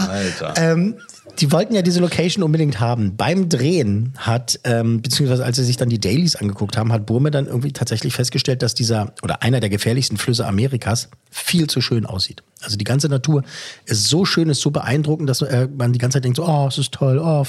[0.09, 0.55] Alter.
[0.57, 0.95] Ähm,
[1.41, 3.17] die wollten ja diese Location unbedingt haben.
[3.17, 7.31] Beim Drehen hat, ähm, beziehungsweise als sie sich dann die Dailies angeguckt haben, hat Burme
[7.31, 12.07] dann irgendwie tatsächlich festgestellt, dass dieser oder einer der gefährlichsten Flüsse Amerikas viel zu schön
[12.07, 12.43] aussieht.
[12.61, 13.45] Also die ganze Natur
[13.85, 16.67] ist so schön, ist so beeindruckend, dass äh, man die ganze Zeit denkt, so, oh,
[16.67, 17.45] es ist toll, oh.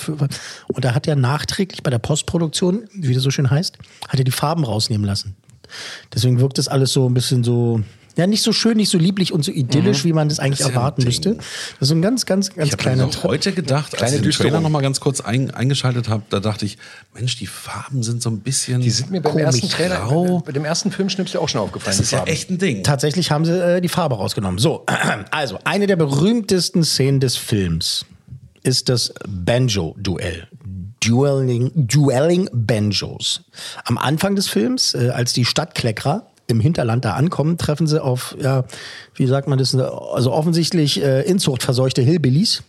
[0.68, 4.24] Und da hat er nachträglich bei der Postproduktion, wie das so schön heißt, hat er
[4.24, 5.36] die Farben rausnehmen lassen.
[6.14, 7.82] Deswegen wirkt das alles so ein bisschen so,
[8.20, 10.64] ja, nicht so schön, nicht so lieblich und so idyllisch, wie man das eigentlich Mhm.
[10.64, 11.36] Das ja erwarten müsste.
[11.36, 11.46] Das
[11.80, 14.32] ist so ein ganz, ganz, ganz Ich habe kleiner auch heute gedacht, als ich den
[14.32, 16.78] Trailer noch mal ganz kurz ein, eingeschaltet habe, da dachte ich,
[17.14, 20.40] Mensch, die Farben sind so ein bisschen Die sind mir beim ersten Trailer, grau.
[20.40, 21.96] bei dem ersten Filmschnipsel auch schon aufgefallen.
[21.96, 22.84] Das ist ja echt ein Ding.
[22.84, 24.60] Tatsächlich haben sie äh, die Farbe rausgenommen.
[24.60, 24.86] So,
[25.32, 28.06] also eine der berühmtesten Szenen des Films
[28.64, 30.48] ist das Banjo-Duell.
[31.02, 33.42] Dueling, Dueling Banjos.
[33.86, 38.36] Am Anfang des Films, äh, als die Stadtkleckerer im Hinterland da ankommen, treffen sie auf,
[38.42, 38.66] ja,
[39.16, 42.64] wie sagt man das, also offensichtlich äh, inzuchtverseuchte Hillbillies.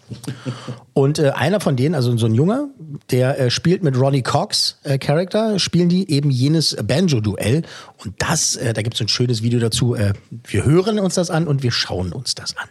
[0.93, 2.69] Und äh, einer von denen, also so ein Junge,
[3.11, 7.63] der äh, spielt mit Ronnie Cox äh, Charakter, spielen die eben jenes Banjo-Duell.
[8.05, 9.95] Und das, äh, da gibt es ein schönes Video dazu.
[9.95, 10.13] Äh,
[10.45, 12.69] wir hören uns das an und wir schauen uns das an.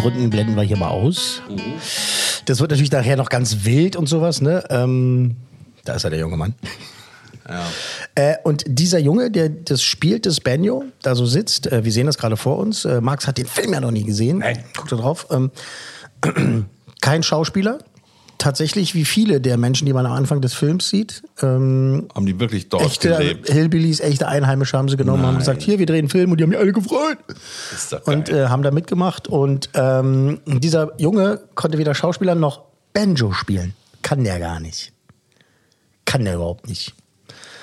[0.00, 1.42] Gründen blenden wir hier mal aus.
[2.46, 4.64] Das wird natürlich nachher noch ganz wild und sowas, ne?
[4.70, 5.36] Ähm,
[5.84, 6.54] da ist ja der junge Mann.
[8.14, 12.06] Äh, und dieser Junge, der das spielt, das Banjo, da so sitzt, äh, wir sehen
[12.06, 12.84] das gerade vor uns.
[12.84, 14.38] Äh, Max hat den Film ja noch nie gesehen.
[14.38, 14.64] Nein.
[14.76, 15.26] Guckt da drauf.
[15.30, 15.50] Ähm,
[17.00, 17.78] kein Schauspieler.
[18.40, 21.22] Tatsächlich wie viele der Menschen, die man am Anfang des Films sieht.
[21.42, 23.50] Ähm, Haben die wirklich dort echte gelebt?
[23.50, 25.38] Hillbillies, echte Einheimische haben sie genommen, haben Nein.
[25.40, 27.18] gesagt, hier, wir drehen einen Film und die haben mich alle gefreut.
[28.06, 29.28] Und äh, haben da mitgemacht.
[29.28, 32.62] Und ähm, dieser Junge konnte weder Schauspieler noch
[32.94, 33.74] Banjo spielen.
[34.00, 34.94] Kann der gar nicht.
[36.06, 36.94] Kann der überhaupt nicht.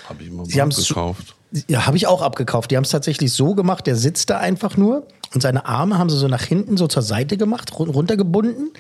[0.08, 1.34] Hab ich mal Sie haben's zu- gekauft.
[1.68, 2.70] Ja, habe ich auch abgekauft.
[2.70, 6.10] Die haben es tatsächlich so gemacht, der sitzt da einfach nur und seine Arme haben
[6.10, 8.72] sie so nach hinten, so zur Seite gemacht, run- runtergebunden.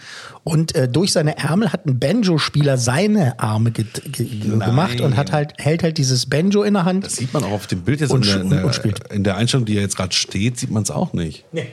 [0.44, 5.32] Und äh, durch seine Ärmel hat ein Banjo-Spieler seine Arme ge ge gemacht und hat
[5.32, 7.06] halt, hält halt dieses Banjo in der Hand.
[7.06, 9.24] Das sieht man auch auf dem Bild jetzt Und in, der, in, und- der, in
[9.24, 11.44] der Einstellung, die ja jetzt gerade steht, sieht man es auch nicht.
[11.52, 11.68] Nee.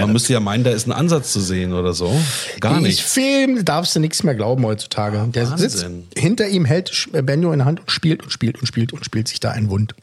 [0.00, 2.14] man müsste ja meinen, da ist ein Ansatz zu sehen oder so.
[2.60, 3.00] Gar Ich nicht.
[3.02, 5.28] Film, darfst du nichts mehr glauben heutzutage.
[5.32, 5.70] Der Wahnsinn.
[5.70, 8.92] sitzt hinter ihm, hält äh, Banjo in der Hand und spielt und spielt und spielt
[8.92, 9.94] und spielt sich da ein Wund.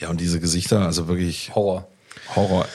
[0.00, 1.88] Ja, und diese Gesichter, also wirklich Horror.
[2.36, 2.66] Horror.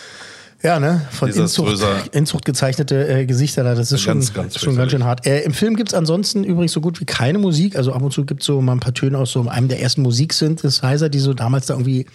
[0.64, 1.02] Ja, ne?
[1.10, 5.04] Von Inzucht, Inzucht gezeichnete äh, Gesichter da, das ist schon, Ganz, ganz schon ganz schön
[5.04, 5.26] hart.
[5.26, 7.76] Äh, Im Film gibt's ansonsten übrigens so gut wie keine Musik.
[7.76, 10.04] Also ab und zu gibt's so mal ein paar Töne aus so einem der ersten
[10.04, 12.06] Musiksynthesizer, die so damals da irgendwie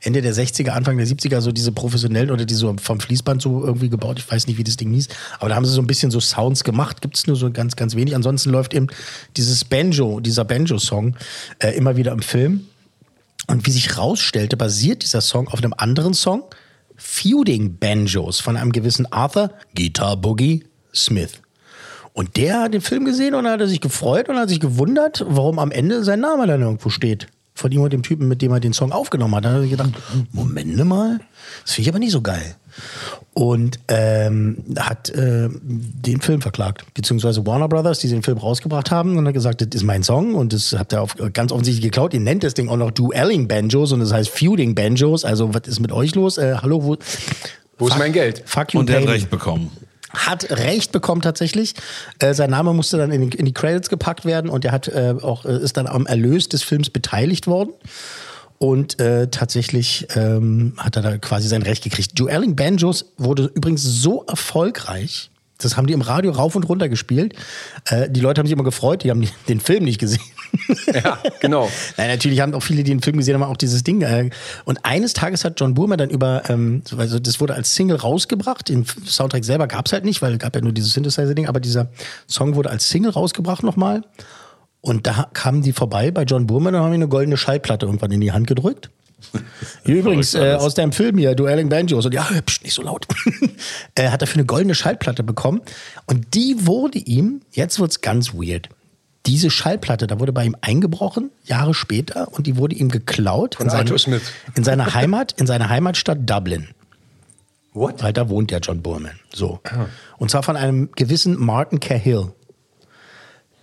[0.00, 3.62] Ende der 60er, Anfang der 70er, so diese professionellen oder die so vom Fließband so
[3.64, 4.18] irgendwie gebaut.
[4.18, 5.08] Ich weiß nicht, wie das Ding hieß.
[5.38, 7.02] Aber da haben sie so ein bisschen so Sounds gemacht.
[7.02, 8.14] Gibt's nur so ganz, ganz wenig.
[8.14, 8.86] Ansonsten läuft eben
[9.36, 11.16] dieses Banjo, dieser Banjo-Song
[11.58, 12.62] äh, immer wieder im Film.
[13.46, 16.44] Und wie sich rausstellte, basiert dieser Song auf einem anderen Song,
[17.02, 21.40] Feuding Banjos von einem gewissen Arthur Guitar Boogie Smith.
[22.12, 25.58] Und der hat den Film gesehen und hat sich gefreut und hat sich gewundert, warum
[25.58, 27.28] am Ende sein Name dann irgendwo steht.
[27.54, 29.44] Von ihm und dem Typen, mit dem er den Song aufgenommen hat.
[29.44, 29.90] Dann hat er gedacht,
[30.32, 31.20] Moment mal,
[31.62, 32.56] das finde ich aber nicht so geil.
[33.40, 39.16] Und ähm, hat äh, den Film verklagt, beziehungsweise Warner Brothers, die den Film rausgebracht haben
[39.16, 42.12] und hat gesagt, das ist mein Song und das habt ihr auf, ganz offensichtlich geklaut.
[42.12, 45.24] Ihr nennt das Ding auch noch Dueling Banjos und das heißt Feuding Banjos.
[45.24, 46.36] Also was ist mit euch los?
[46.36, 46.98] Äh, hallo, wo,
[47.78, 48.42] Wo ist mein Geld?
[48.44, 49.70] fuck you, Und der hat recht bekommen.
[50.12, 51.72] Hat Recht bekommen tatsächlich.
[52.18, 54.88] Äh, sein Name musste dann in die, in die Credits gepackt werden und er hat
[54.88, 57.70] äh, auch äh, ist dann am Erlös des Films beteiligt worden.
[58.62, 62.18] Und äh, tatsächlich ähm, hat er da quasi sein Recht gekriegt.
[62.18, 65.30] Dueling Banjos wurde übrigens so erfolgreich,
[65.62, 67.34] das haben die im Radio rauf und runter gespielt.
[67.86, 70.22] Äh, die Leute haben sich immer gefreut, die haben den Film nicht gesehen.
[70.92, 71.70] Ja, genau.
[71.96, 74.02] Nein, natürlich haben auch viele, die den Film gesehen haben, auch dieses Ding.
[74.02, 74.30] Äh,
[74.64, 78.68] und eines Tages hat John Burman dann über, ähm, also das wurde als Single rausgebracht.
[78.68, 81.60] Den Soundtrack selber gab es halt nicht, weil es gab ja nur dieses Synthesizer-Ding, aber
[81.60, 81.88] dieser
[82.28, 84.02] Song wurde als Single rausgebracht nochmal.
[84.80, 88.12] Und da kamen die vorbei bei John Burman und haben ihm eine goldene Schallplatte irgendwann
[88.12, 88.90] in die Hand gedrückt.
[89.84, 93.06] Übrigens, äh, aus deinem Film hier, Dueling Banjos, und ja, pst, nicht so laut,
[93.94, 95.60] er hat dafür eine goldene Schallplatte bekommen.
[96.06, 98.70] Und die wurde ihm, jetzt wird's ganz weird,
[99.26, 103.58] diese Schallplatte, da wurde bei ihm eingebrochen, Jahre später, und die wurde ihm geklaut in,
[103.58, 104.22] Von seine, Arthur Smith.
[104.54, 106.68] in seiner Heimat, in seiner Heimatstadt Dublin.
[107.72, 108.02] What?
[108.02, 109.20] Weil da wohnt der John Burman.
[109.32, 109.60] So.
[110.18, 112.32] Und zwar von einem gewissen Martin Cahill.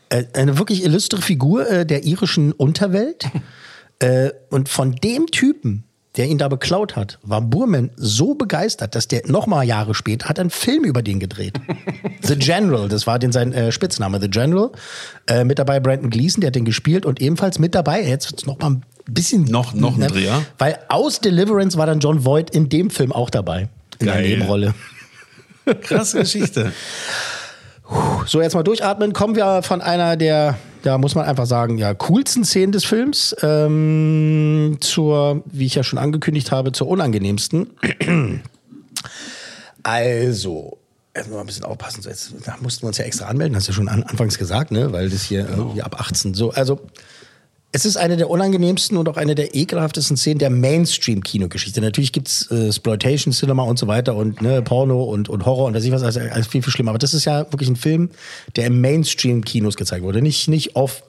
[0.09, 3.25] Äh, eine wirklich illustre Figur äh, der irischen Unterwelt.
[3.99, 5.83] äh, und von dem Typen,
[6.15, 10.39] der ihn da beklaut hat, war Burman so begeistert, dass der nochmal Jahre später hat
[10.39, 11.59] einen Film über den gedreht.
[12.23, 14.71] The General, das war den sein äh, Spitzname, The General.
[15.27, 18.45] Äh, mit dabei Brandon Gleason, der hat den gespielt und ebenfalls mit dabei, jetzt wird's
[18.45, 20.07] noch mal ein bisschen Noch- noch ein ne?
[20.07, 20.43] Dreher?
[20.57, 23.69] Weil aus Deliverance war dann John Voight in dem Film auch dabei.
[23.99, 24.29] In der Geil.
[24.29, 24.73] Nebenrolle.
[25.81, 26.71] Krasse Geschichte.
[28.25, 29.13] So, jetzt mal durchatmen.
[29.13, 33.35] Kommen wir von einer der, da muss man einfach sagen, ja, coolsten Szenen des Films
[33.41, 37.69] ähm, zur, wie ich ja schon angekündigt habe, zur unangenehmsten.
[39.83, 40.77] Also,
[41.15, 42.01] jetzt mal ein bisschen aufpassen.
[42.01, 44.37] So, Jetzt, da mussten wir uns ja extra anmelden, hast du ja schon an, anfangs
[44.37, 44.91] gesagt, ne?
[44.91, 46.51] Weil das hier irgendwie ab 18 so.
[46.51, 46.81] Also,
[47.77, 51.79] es ist eine der unangenehmsten und auch eine der ekelhaftesten Szenen der Mainstream-Kinogeschichte.
[51.79, 55.73] Natürlich gibt's äh, Exploitation Cinema und so weiter und ne, Porno und, und Horror und
[55.73, 56.89] das ich was, also alles viel, viel schlimmer.
[56.89, 58.09] Aber das ist ja wirklich ein Film,
[58.55, 60.23] der im Mainstream-Kinos gezeigt wurde.
[60.23, 61.03] Nicht, nicht auf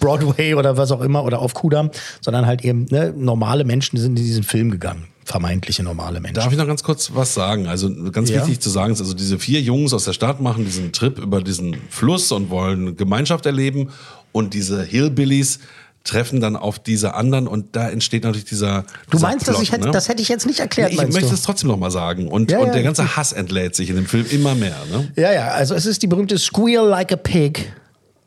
[0.00, 4.18] Broadway oder was auch immer oder auf Kudam, sondern halt eben ne, normale Menschen sind
[4.18, 5.04] in diesen Film gegangen.
[5.24, 6.34] Vermeintliche normale Menschen.
[6.34, 7.68] Darf ich noch ganz kurz was sagen?
[7.68, 8.40] Also ganz Ja.
[8.40, 11.42] wichtig zu sagen ist, also diese vier Jungs aus der Stadt machen diesen Trip über
[11.42, 13.90] diesen Fluss und wollen Gemeinschaft erleben
[14.32, 15.60] und diese Hillbillies
[16.04, 19.86] treffen dann auf diese anderen und da entsteht natürlich dieser Du meinst, dass ich hätte,
[19.86, 19.90] ne?
[19.90, 21.34] das hätte ich jetzt nicht erklärt, Nee, ich möchte du?
[21.34, 23.96] es trotzdem noch mal sagen und, Ja, und ja, der ganze Hass entlädt sich in
[23.96, 24.76] dem Film immer mehr.
[24.90, 25.12] Ne?
[25.16, 27.72] Ja, ja, also es ist die berühmte Squeal like a pig,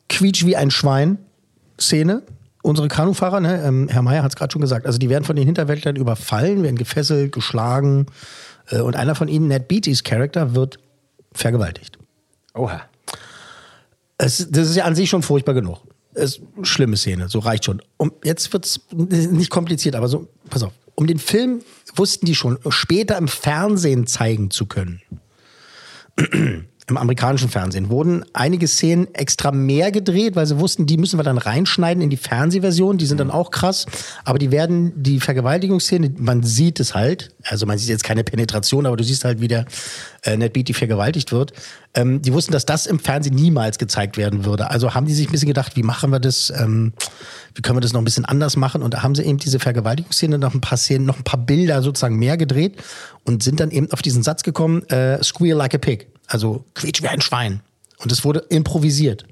[0.10, 1.18] quietsch wie ein Schwein
[1.80, 2.22] Szene.
[2.62, 5.36] Unsere Kanufahrer, ne, ähm, Herr Meier hat es gerade schon gesagt, also die werden von
[5.36, 8.06] den Hinterwäldlern überfallen, werden gefesselt, geschlagen
[8.70, 10.78] äh, und einer von ihnen, Ned Beattys Charakter, wird
[11.34, 11.98] vergewaltigt.
[12.54, 12.82] Oha.
[14.20, 15.80] Es, das ist ja an sich schon furchtbar genug.
[16.14, 17.82] Ist schlimme Szene, so reicht schon.
[17.98, 20.74] Um, jetzt wird es nicht kompliziert, aber so, pass auf.
[20.96, 21.62] Um den Film
[21.96, 25.02] wussten die schon, später im Fernsehen zeigen zu können.
[26.88, 31.24] Im amerikanischen Fernsehen wurden einige Szenen extra mehr gedreht, weil sie wussten, die müssen wir
[31.24, 32.98] dann reinschneiden in die Fernsehversion.
[32.98, 33.86] Die sind dann auch krass.
[34.26, 37.30] Aber die werden, die Vergewaltigungsszene, man sieht es halt.
[37.46, 39.66] Also man sieht jetzt keine Penetration, aber du siehst halt, wie der
[40.24, 41.54] äh, Ned Beatty vergewaltigt wird.
[41.94, 44.70] Ähm, die wussten, dass das im Fernsehen niemals gezeigt werden würde.
[44.70, 46.94] Also haben die sich ein bisschen gedacht, wie machen wir das, ähm,
[47.54, 48.82] wie können wir das noch ein bisschen anders machen?
[48.82, 51.82] Und da haben sie eben diese Vergewaltigungsszene noch ein paar Szenen, noch ein paar Bilder
[51.82, 52.82] sozusagen mehr gedreht
[53.24, 56.11] und sind dann eben auf diesen Satz gekommen, äh, squeal like a pig.
[56.32, 57.62] Also quietsch wie ein Schwein.
[57.98, 59.26] Und es wurde improvisiert.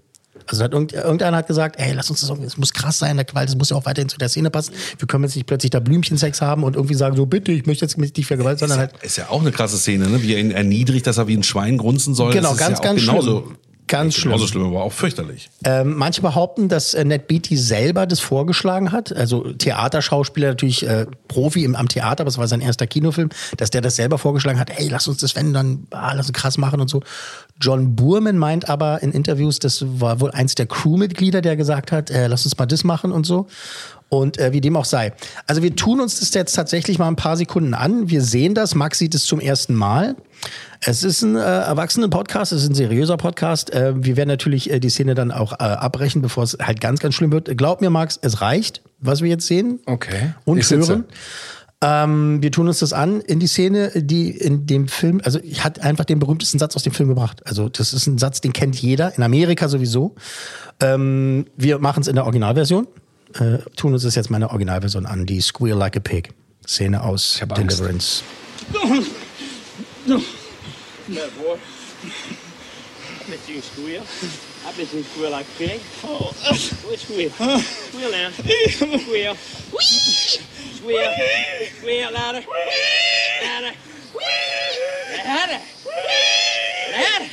[0.45, 3.45] Also hat irgend, irgendeiner hat gesagt, ey, lass uns das es muss krass sein, weil
[3.45, 4.73] das muss ja auch weiterhin zu der Szene passen.
[4.97, 7.85] Wir können jetzt nicht plötzlich da Blümchensex haben und irgendwie sagen, so bitte, ich möchte
[7.85, 10.21] jetzt nicht dich vergewaltigen, sondern halt Ist ja auch eine krasse Szene, ne?
[10.23, 12.33] wie er ihn erniedrigt, dass er wie ein Schwein grunzen soll.
[12.33, 13.57] Genau, das ganz, ja ganz genauso, schlimm.
[13.89, 14.61] Ganz genauso schlimm.
[14.61, 15.49] schlimm, aber auch fürchterlich.
[15.63, 19.11] Ähm, manche behaupten, dass äh, Ned Beatty selber das vorgeschlagen hat.
[19.11, 23.71] Also Theaterschauspieler natürlich äh, Profi im, am Theater, aber es war sein erster Kinofilm, dass
[23.71, 24.69] der das selber vorgeschlagen hat.
[24.69, 27.01] Ey, lass uns das wenn dann, ah, lass uns krass machen und so.
[27.59, 32.11] John Burman meint aber in Interviews, das war wohl eins der Crewmitglieder, der gesagt hat,
[32.11, 33.47] äh, lass uns mal das machen und so.
[34.09, 35.13] Und äh, wie dem auch sei.
[35.45, 38.09] Also wir tun uns das jetzt tatsächlich mal ein paar Sekunden an.
[38.09, 38.73] Wir sehen das.
[38.73, 40.15] Max sieht es zum ersten Mal.
[40.83, 43.71] Es ist ein äh, Erwachsenen-Podcast, es ist ein seriöser Podcast.
[43.71, 46.99] Äh, wir werden natürlich äh, die Szene dann auch äh, abbrechen, bevor es halt ganz,
[47.01, 47.55] ganz schlimm wird.
[47.57, 50.33] Glaub mir, Max, es reicht, was wir jetzt sehen Okay.
[50.45, 50.89] und Ich sitze.
[50.89, 51.05] hören.
[51.81, 55.63] Ähm, wir tun uns das an in die Szene, die in dem Film, also ich
[55.63, 57.41] hatte einfach den berühmtesten Satz aus dem Film gebracht.
[57.45, 60.15] Also das ist ein Satz, den kennt jeder, in Amerika sowieso.
[60.81, 62.87] Ähm, wir machen es in der Originalversion,
[63.35, 66.29] äh, tun uns das jetzt mal in der Originalversion an, die Squeal Like a Pig
[66.65, 67.41] Szene aus.
[67.55, 68.23] Deliverance.
[71.09, 71.57] That boy.
[73.29, 74.03] I bet you can squeal.
[74.65, 75.81] I bet you can squeal like a pig.
[76.03, 77.31] Oh, let's squeal.
[77.31, 78.29] Squeal now.
[78.31, 79.35] Squeal.
[79.35, 79.35] Squeal.
[81.79, 82.43] Squeal louder.
[83.41, 83.73] Louder.
[85.25, 85.25] Louder.
[85.25, 85.61] Louder.
[86.91, 87.29] Louder.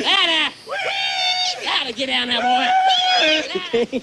[0.00, 1.94] Louder.
[1.96, 2.66] Get down there, boy.
[3.20, 3.94] Louder.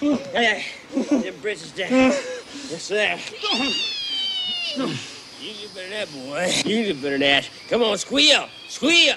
[0.00, 1.90] Hey, them britches down.
[1.90, 3.18] Yes, sir.
[5.40, 6.52] You get better that, boy.
[6.64, 7.50] You get better that.
[7.68, 8.48] Come on, squeal.
[8.68, 9.16] Squeal.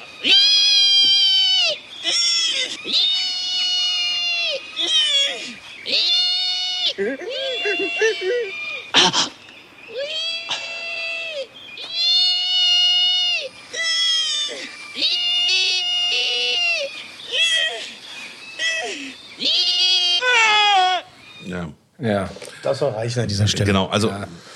[21.99, 22.29] Ja.
[22.63, 23.65] Das soll reichen an dieser Stelle.
[23.65, 24.11] Genau, also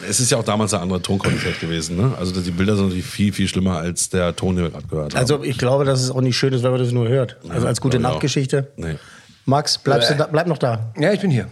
[0.07, 1.97] es ist ja auch damals eine andere Tonqualität gewesen.
[1.97, 2.13] Ne?
[2.17, 5.13] Also die Bilder sind natürlich viel, viel schlimmer als der Ton, den wir gerade gehört
[5.13, 5.19] haben.
[5.19, 7.37] Also ich glaube, dass es auch nicht schön ist, wenn man das nur hört.
[7.49, 7.99] Also als gute.
[7.99, 8.71] Nachtgeschichte.
[8.77, 8.95] nee.
[9.45, 10.93] Max, bleibst du da, bleib noch da.
[10.97, 11.47] Ja, ich bin hier.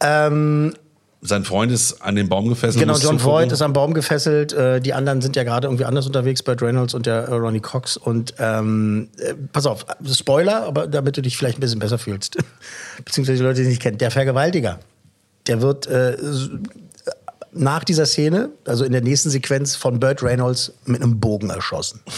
[0.00, 0.74] Ähm,
[1.22, 2.84] Sein Freund ist an den Baum gefesselt.
[2.84, 3.22] genau, John.
[3.22, 4.52] Voight ist am Baum gefesselt.
[4.52, 7.60] Äh, die anderen sind ja gerade irgendwie anders unterwegs, Burt Reynolds und der äh, Ronnie
[7.60, 7.96] Cox.
[7.96, 12.36] Und ähm, äh, pass auf, Spoiler, aber damit du dich vielleicht ein bisschen besser fühlst.
[13.04, 13.98] Beziehungsweise die Leute, die ihn nicht kennen.
[13.98, 14.80] Der Vergewaltiger,
[15.46, 16.16] der wird äh,
[17.52, 22.00] nach dieser Szene, also in der nächsten Sequenz, von Burt Reynolds mit einem Bogen erschossen.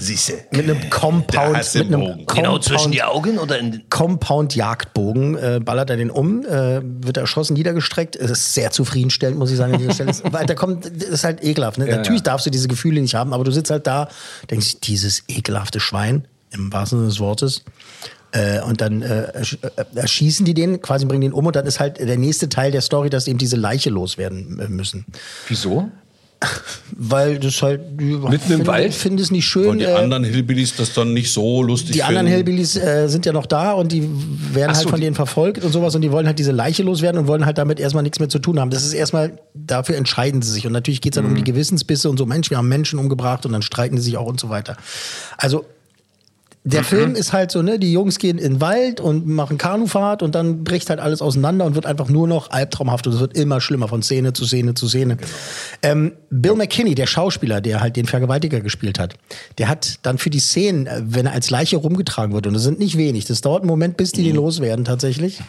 [0.00, 0.44] Siehste.
[0.52, 2.26] Mit einem Compound, mit einem Bogen.
[2.26, 7.16] Genau zwischen die Compound- Augen oder in Compound-Jagdbogen, äh, ballert er den um, äh, wird
[7.16, 8.14] erschossen, niedergestreckt.
[8.14, 10.12] Es ist sehr zufriedenstellend, muss ich sagen, an dieser Stelle.
[10.30, 11.78] Weil da kommt, das ist halt ekelhaft.
[11.78, 11.88] Ne?
[11.88, 12.26] Ja, Natürlich ja.
[12.26, 14.08] darfst du diese Gefühle nicht haben, aber du sitzt halt da,
[14.50, 17.64] denkst, dieses ekelhafte Schwein, im wahrsten Sinne des Wortes.
[18.32, 21.80] Äh, und dann äh, äh, erschießen die den, quasi bringen den um und dann ist
[21.80, 25.06] halt der nächste Teil der Story, dass eben diese Leiche loswerden äh, müssen.
[25.48, 25.88] Wieso?
[26.92, 28.00] Weil das halt.
[28.00, 28.90] Mitten im Wald?
[28.90, 29.68] Ich finde es nicht schön.
[29.68, 32.44] Und die äh, anderen Hillbillies das dann nicht so lustig die anderen finden.
[32.44, 35.64] Hillbillies äh, sind ja noch da und die werden Ach halt so, von denen verfolgt
[35.64, 38.20] und sowas und die wollen halt diese Leiche loswerden und wollen halt damit erstmal nichts
[38.20, 38.70] mehr zu tun haben.
[38.70, 40.66] Das ist erstmal, dafür entscheiden sie sich.
[40.66, 43.44] Und natürlich geht es dann um die Gewissensbisse und so, Mensch, wir haben Menschen umgebracht
[43.46, 44.76] und dann streiten sie sich auch und so weiter.
[45.38, 45.64] Also
[46.64, 50.22] der Film ist halt so, ne, die Jungs gehen in den Wald und machen Kanufahrt
[50.22, 53.36] und dann bricht halt alles auseinander und wird einfach nur noch albtraumhaft und es wird
[53.36, 55.16] immer schlimmer von Szene zu Szene zu Szene.
[55.82, 59.14] Ähm, Bill McKinney, der Schauspieler, der halt den Vergewaltiger gespielt hat,
[59.56, 62.62] der hat dann für die Szenen, äh, wenn er als Leiche rumgetragen wird, und das
[62.62, 65.40] sind nicht wenig, das dauert einen Moment, bis die den loswerden tatsächlich,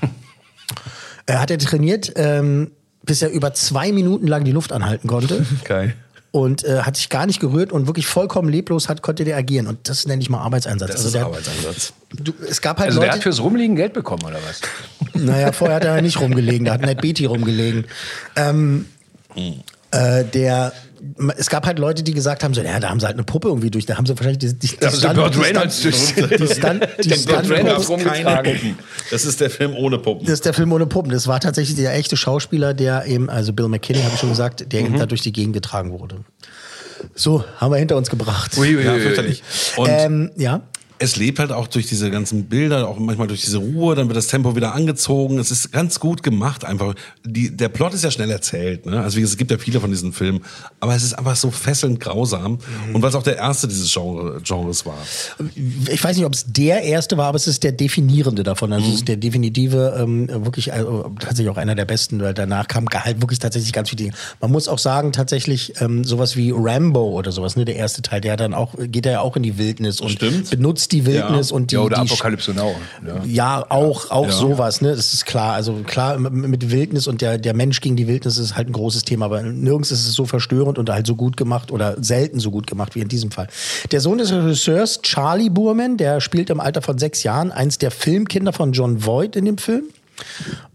[1.26, 2.72] äh, hat er trainiert, ähm,
[3.04, 5.46] bis er über zwei Minuten lang die Luft anhalten konnte.
[5.64, 5.96] Geil.
[6.32, 9.66] Und äh, hat sich gar nicht gerührt und wirklich vollkommen leblos hat, konnte der agieren.
[9.66, 10.92] Und das nenne ich mal Arbeitseinsatz.
[10.92, 11.94] Das also ist der, Arbeitseinsatz.
[12.14, 14.62] Du, es gab halt Also der Leute, hat fürs Rumliegen Geld bekommen, oder was?
[15.16, 17.86] naja, vorher hat er nicht rumgelegen, da hat Ned Beatty rumgelegen.
[18.36, 18.86] Ähm,
[19.92, 20.72] äh, der,
[21.38, 23.48] es gab halt Leute, die gesagt haben, so, ja, da haben sie halt eine Puppe
[23.48, 26.14] irgendwie durch, da haben sie wahrscheinlich die, die, die, Da sie Burt Reynolds die, durch-
[26.16, 26.22] die,
[26.54, 28.54] Stunt, die Stunt- Das ist keine rumgetragen.
[28.54, 28.80] Puppen.
[29.12, 30.26] Das ist der Film ohne Puppen.
[30.26, 31.12] Das ist der Film ohne Puppen.
[31.12, 34.72] Das war tatsächlich der echte Schauspieler, der eben, also Bill McKinney, habe ich schon gesagt,
[34.72, 36.18] der eben da durch die Gegend getragen wurde.
[37.16, 38.58] So, haben wir hinter uns gebracht.
[38.58, 39.38] Ui, ui, ja, ui, ui.
[39.78, 40.62] Und Ähm, ja.
[41.00, 44.18] Es lebt halt auch durch diese ganzen Bilder, auch manchmal durch diese Ruhe, dann wird
[44.18, 45.40] das Tempo wieder angezogen.
[45.40, 46.94] Es ist ganz gut gemacht einfach.
[47.26, 48.86] Die, der Plot ist ja schnell erzählt.
[48.86, 49.02] Ne?
[49.02, 50.42] Also wie gesagt, es gibt ja viele von diesen Filmen,
[50.82, 52.60] aber es ist einfach so fesselnd grausam.
[52.94, 54.98] Und weil es auch der erste dieses Genre, Genres war.
[55.90, 58.74] ich weiß nicht, ob es der erste war, aber es ist der definierende davon.
[58.74, 62.68] Also es ist der definitive, ähm, wirklich also, tatsächlich auch einer der besten, weil danach
[62.68, 64.14] kam halt wirklich tatsächlich ganz viele Dinge.
[64.42, 68.20] Man muss auch sagen, tatsächlich ähm, sowas wie Rambo oder sowas, ne, der erste Teil,
[68.20, 70.50] der dann auch, geht er ja auch in die Wildnis und Stimmt.
[70.50, 71.56] benutzt die Wildnis Ja.
[71.56, 72.76] und die, Ja, oder die Apokalypse Now.
[73.06, 73.24] Ja.
[73.26, 74.96] Ja, auch, auch sowas, ne?
[74.96, 75.54] Das ist klar.
[75.54, 79.04] Also klar, mit Wildnis und der, der Mensch gegen die Wildnis ist halt ein großes
[79.04, 82.52] Thema, aber nirgends ist es so verstörend und halt so gut gemacht oder selten so
[82.52, 83.48] gut gemacht wie in diesem Fall.
[83.92, 87.92] Der Sohn des Regisseurs, Charlie Burman, der spielt im Alter von sechs Jahren eins der
[87.92, 89.84] Filmkinder von John Voight in dem Film.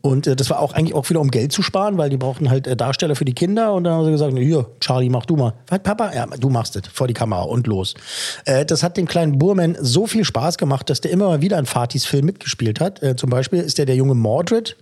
[0.01, 2.51] Und äh, das war auch eigentlich auch wieder, um Geld zu sparen, weil die brauchten
[2.51, 3.73] halt äh, Darsteller für die Kinder.
[3.73, 5.55] Und dann haben sie gesagt, hier, Charlie, mach du mal.
[5.69, 6.13] Was, Papa?
[6.15, 7.95] Ja, du machst es vor die Kamera und los.
[8.45, 11.59] Äh, das hat dem kleinen Burman so viel Spaß gemacht, dass der immer mal wieder
[11.59, 13.03] in Fatis Film mitgespielt hat.
[13.03, 14.77] Äh, zum Beispiel ist der der junge Mordred,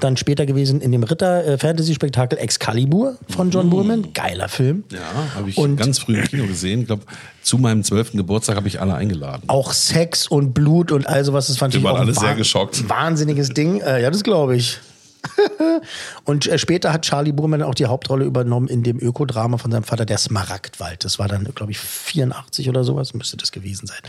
[0.00, 4.12] dann später gewesen in dem Ritter-Fantasy-Spektakel Excalibur von John Burman.
[4.12, 4.84] Geiler Film.
[4.92, 5.00] Ja,
[5.36, 6.80] habe ich Und- ganz früh im Kino gesehen.
[6.80, 7.02] Ich glaube,
[7.44, 9.44] zu meinem zwölften Geburtstag habe ich alle eingeladen.
[9.48, 11.46] Auch Sex und Blut und all sowas.
[11.46, 12.88] Das fand Die ich waren auch alle ein sehr geschockt.
[12.88, 13.80] Wahnsinniges Ding.
[13.80, 14.78] Äh, ja, das glaube ich.
[16.24, 19.84] und äh, später hat Charlie Burman auch die Hauptrolle übernommen in dem Ökodrama von seinem
[19.84, 21.04] Vater, der Smaragdwald.
[21.04, 24.00] Das war dann, glaube ich, 84 oder sowas, müsste das gewesen sein.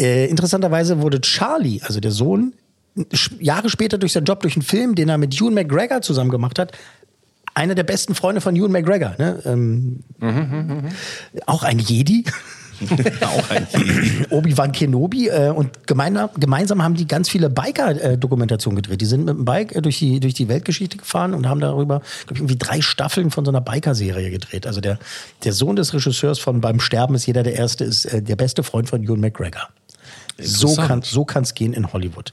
[0.00, 2.54] Äh, interessanterweise wurde Charlie, also der Sohn,
[3.40, 6.58] Jahre später durch seinen Job, durch einen Film, den er mit Ewan McGregor zusammen gemacht
[6.58, 6.72] hat,
[7.54, 9.14] einer der besten Freunde von Ewan McGregor.
[9.18, 9.42] Ne?
[9.44, 10.00] Ähm,
[11.46, 12.24] Auch ein Jedi.
[13.20, 13.66] Auch ein
[14.30, 19.00] Obi-Wan Kenobi äh, und gemeinsam, gemeinsam haben die ganz viele Biker-Dokumentationen gedreht.
[19.00, 22.00] Die sind mit dem Bike äh, durch, die, durch die Weltgeschichte gefahren und haben darüber,
[22.00, 24.66] glaube ich, irgendwie drei Staffeln von so einer Biker-Serie gedreht.
[24.66, 24.98] Also der,
[25.44, 28.62] der Sohn des Regisseurs von Beim Sterben ist jeder der Erste, ist äh, der beste
[28.62, 29.68] Freund von Ewan McGregor.
[30.38, 32.32] So kann so kann's gehen in Hollywood.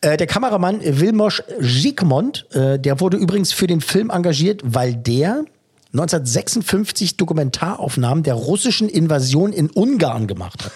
[0.00, 5.44] Äh, der Kameramann Wilmos Zsigmond, äh, der wurde übrigens für den Film engagiert, weil der
[5.92, 10.72] 1956 Dokumentaraufnahmen der russischen Invasion in Ungarn gemacht hat.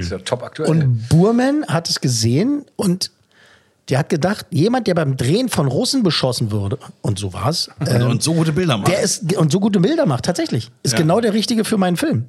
[0.00, 0.68] Ist ja top aktuell.
[0.70, 3.10] Und Burman hat es gesehen und
[3.90, 8.02] der hat gedacht, jemand, der beim Drehen von Russen beschossen würde, und so war's, äh,
[8.02, 8.90] und so gute Bilder machen.
[8.90, 10.98] der ist und so gute Bilder macht, tatsächlich, ist Ja.
[10.98, 12.24] genau der richtige für meinen Film.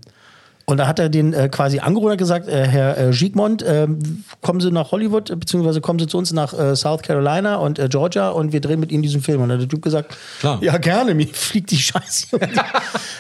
[0.67, 3.87] Und da hat er den äh, quasi angerufen und gesagt, äh, Herr äh, Giegmond, äh,
[4.41, 7.87] kommen Sie nach Hollywood, beziehungsweise kommen Sie zu uns nach äh, South Carolina und äh,
[7.87, 9.41] Georgia und wir drehen mit Ihnen diesen Film.
[9.41, 10.57] Und dann hat der Typ gesagt, Klar.
[10.63, 12.27] ja gerne, mir fliegt die Scheiße.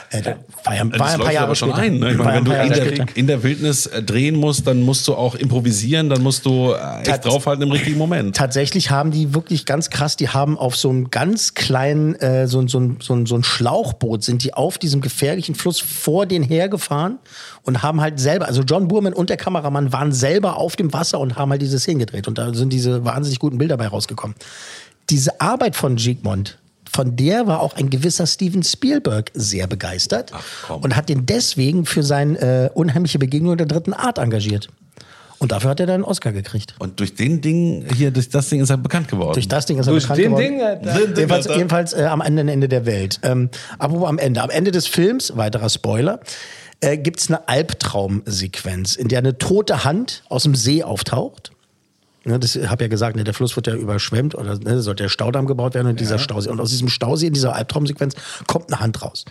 [0.09, 1.83] äh, da war ja, war Das ein paar ja Jahre aber schon später.
[1.83, 1.99] ein.
[1.99, 2.11] Ne?
[2.13, 5.13] Ich meine, wenn du in der, in der Wildnis äh, drehen musst, dann musst du
[5.13, 8.35] auch improvisieren, dann musst du echt Tats- draufhalten im richtigen Moment.
[8.35, 12.15] Tatsächlich haben die wirklich ganz krass, die haben auf so einem ganz kleinen,
[12.47, 16.41] so, so, so, so, so ein Schlauchboot, sind die auf diesem gefährlichen Fluss vor den
[16.41, 17.19] hergefahren
[17.63, 21.19] und haben halt selber, also John Burman und der Kameramann waren selber auf dem Wasser
[21.19, 22.27] und haben halt diese Szenen gedreht.
[22.27, 24.35] Und da sind diese wahnsinnig guten Bilder bei rausgekommen.
[25.09, 26.57] Diese Arbeit von Giegmond,
[26.91, 30.31] von der war auch ein gewisser Steven Spielberg sehr begeistert
[30.67, 30.81] komm.
[30.81, 34.69] und hat den deswegen für seine äh, unheimliche Begegnung der dritten Art engagiert.
[35.37, 36.75] Und dafür hat er dann einen Oscar gekriegt.
[36.79, 39.33] Und durch den Ding, hier, durch das Ding ist er bekannt geworden.
[39.33, 40.57] Durch das Ding ist er Durch bekannt den geworden.
[40.57, 43.19] Ding, äh, da- jedenfalls jedenfalls äh, am anderen Ende der Welt.
[43.21, 44.41] Ähm, apropos am Ende.
[44.41, 46.21] Am Ende des Films, weiterer Spoiler,
[46.85, 51.51] äh, gibt es eine Albtraumsequenz, in der eine tote Hand aus dem See auftaucht.
[52.23, 55.09] Ne, das habe ja gesagt, ne, der Fluss wird ja überschwemmt oder ne, sollte der
[55.09, 56.49] Staudamm gebaut werden und dieser Stausee.
[56.49, 58.15] Und aus diesem Stausee, in dieser Albtraumsequenz,
[58.47, 59.25] kommt eine Hand raus.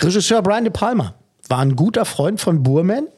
[0.00, 1.14] Regisseur Brian De Palma
[1.48, 3.08] war ein guter Freund von Burman.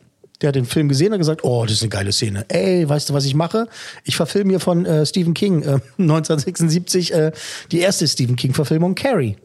[0.40, 2.46] Der hat den Film gesehen und gesagt, oh, das ist eine geile Szene.
[2.48, 3.66] Ey, weißt du, was ich mache?
[4.04, 5.66] Ich verfilme hier von äh, Stephen King äh,
[5.98, 7.32] 1976 äh,
[7.72, 9.36] die erste Stephen King-Verfilmung Carrie.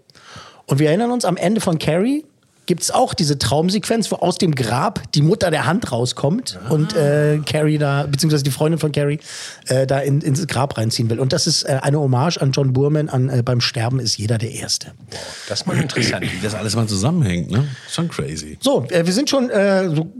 [0.67, 2.23] Und wir erinnern uns, am Ende von Carrie
[2.66, 6.95] gibt es auch diese Traumsequenz, wo aus dem Grab die Mutter der Hand rauskommt und
[6.95, 9.20] äh, Carrie da, beziehungsweise die Freundin von Carrie,
[9.68, 11.20] äh, da in, ins Grab reinziehen will.
[11.20, 14.38] Und das ist äh, eine Hommage an John Burman, an äh, beim Sterben ist jeder
[14.38, 14.91] der Erste.
[15.47, 16.24] Das ist mal interessant.
[16.24, 17.68] Wie das alles mal zusammenhängt, ne?
[17.89, 18.57] Schon crazy.
[18.61, 20.11] So, äh, wir sind schon äh, so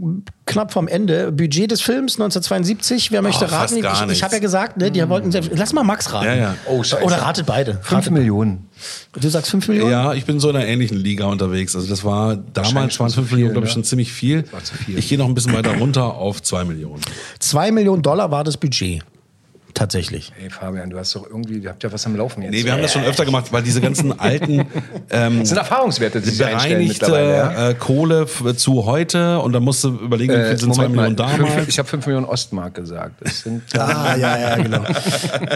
[0.46, 1.32] knapp vom Ende.
[1.32, 3.12] Budget des Films 1972.
[3.12, 3.76] Wer möchte Oh, raten?
[3.78, 5.32] Ich, ich habe ja gesagt, ne, die wollten.
[5.52, 6.26] Lass mal Max raten.
[6.26, 6.56] Ja, ja.
[6.68, 6.84] Oh.
[7.04, 7.74] Oder ratet beide.
[7.74, 8.14] Fünf Ratet.
[8.14, 8.70] Millionen.
[9.14, 9.92] Du sagst 5 Millionen?
[9.92, 11.76] Ja, ich bin so in einer ähnlichen Liga unterwegs.
[11.76, 13.76] Also das war damals waren zu 5 Millionen, glaube ich, ne?
[13.76, 14.44] schon ziemlich viel.
[14.86, 14.98] viel.
[14.98, 17.02] Ich gehe noch ein bisschen weiter runter auf 2 Millionen.
[17.40, 19.04] 2 Millionen Dollar war das Budget.
[19.76, 20.32] Tatsächlich.
[20.40, 22.52] Hey Fabian, du hast doch irgendwie, ihr habt ja was am Laufen jetzt.
[22.52, 24.66] Nee, wir haben das schon öfter gemacht, weil diese ganzen alten
[25.12, 27.34] ähm, das sind Erfahrungswerte, die bereinigte mittlerweile.
[27.36, 27.70] Ja?
[27.70, 31.02] äh, Kohle zu heute und dann musst du überlegen, wie viel sind 2 Moment mal,
[31.10, 31.54] Millionen damals.
[31.56, 33.16] fünf, ich habe 5 Millionen Ostmark gesagt.
[33.22, 34.82] Das sind, Ah, ja, ja, genau.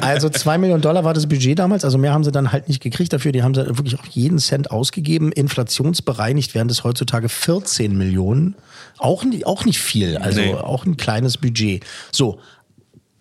[0.02, 2.84] Also 2 Millionen Dollar war das Budget damals, also mehr haben sie dann halt nicht
[2.84, 3.32] gekriegt dafür.
[3.32, 5.32] Die haben sie wirklich auch jeden Cent ausgegeben.
[5.32, 8.56] Inflationsbereinigt wären das heutzutage 14 Millionen.
[8.98, 10.54] Auch, nicht- auch nicht viel, also Nee.
[10.56, 11.86] auch ein kleines Budget.
[12.12, 12.40] So,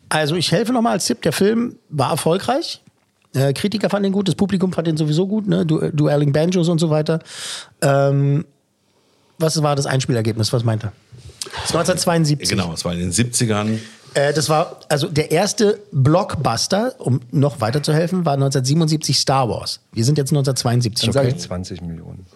[0.09, 2.83] also ich helfe nochmal als Tipp, der Film war erfolgreich.
[3.35, 5.67] Äh, Kritiker fanden ihn gut, das Publikum fand ihn sowieso gut, ne?
[5.67, 7.21] Du Dueling Banjos und so weiter.
[7.83, 8.45] Ähm,
[9.39, 10.53] was war das Einspielergebnis?
[10.53, 10.93] Was meint er?
[11.45, 12.49] Das ist 1972.
[12.49, 13.79] Genau, es war in den 70ern.
[14.15, 19.81] Äh, das war, also der erste Blockbuster, um noch weiterzuhelfen, war 1977 Star Wars.
[19.93, 21.37] Wir sind jetzt 1972, dann sage okay?
[21.37, 22.27] ich 20 Millionen.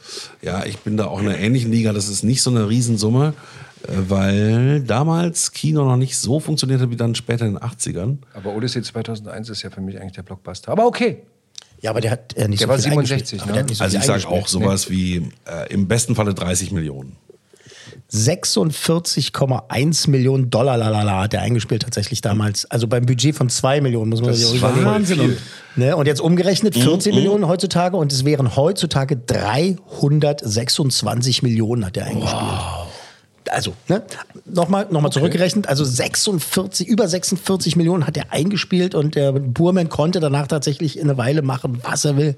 [0.43, 1.93] Ja, ich bin da auch in einer ähnlichen Liga.
[1.93, 6.91] Das ist nicht so eine Riesensumme, äh, weil damals Kino noch nicht so funktioniert hat
[6.91, 8.19] wie dann später in den 80ern.
[8.35, 10.73] Aber Odyssey 2001 ist ja für mich eigentlich der Blockbuster.
[10.73, 11.23] Aber okay.
[11.81, 13.43] Ja, aber der hat äh, nicht Der so war viel 67, eingespielt.
[13.43, 13.53] Aber ne?
[13.55, 15.17] der hat nicht so Also viel ich sage auch sowas wie
[15.47, 17.17] äh, im besten Falle 30 Millionen.
[18.13, 22.71] 46,1 Millionen Dollar lalala, hat er eingespielt tatsächlich damals.
[22.71, 24.85] Also beim Budget von 2 Millionen, muss man Das sich überlegen.
[24.85, 25.19] Wahnsinn.
[25.21, 25.39] Und,
[25.77, 32.05] ne, und jetzt umgerechnet 14 Millionen heutzutage und es wären heutzutage 326 Millionen hat er
[32.07, 32.61] eingespielt.
[33.51, 34.03] Also, ne,
[34.45, 39.89] nochmal noch mal zurückgerechnet, also 46, über 46 Millionen hat er eingespielt und der Burman
[39.89, 42.37] konnte danach tatsächlich in eine Weile machen, was er will,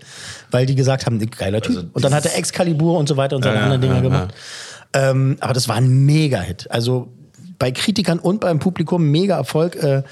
[0.51, 1.91] weil die gesagt haben, geiler Typ.
[1.93, 3.95] und dann hat er Excalibur und so weiter und seine Also Ja, ja, anderen Dinge
[3.95, 4.09] ja, ja.
[4.09, 4.35] gemacht.
[4.95, 6.71] Ähm, aber das war ein Mega-Hit.
[6.71, 7.09] Also
[7.59, 10.03] bei Kritikern und beim Publikum mega Erfolg äh,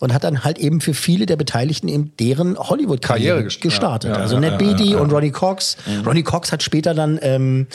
[0.00, 4.10] und hat dann halt eben für viele der Beteiligten eben deren Hollywood-Karriere Karriere gest- gestartet.
[4.10, 4.98] ja, ja, also ja, Ned ja, Beatty ja, ja.
[5.00, 5.76] und Ronnie Cox.
[6.06, 7.66] Ronnie Cox hat später dann ähm,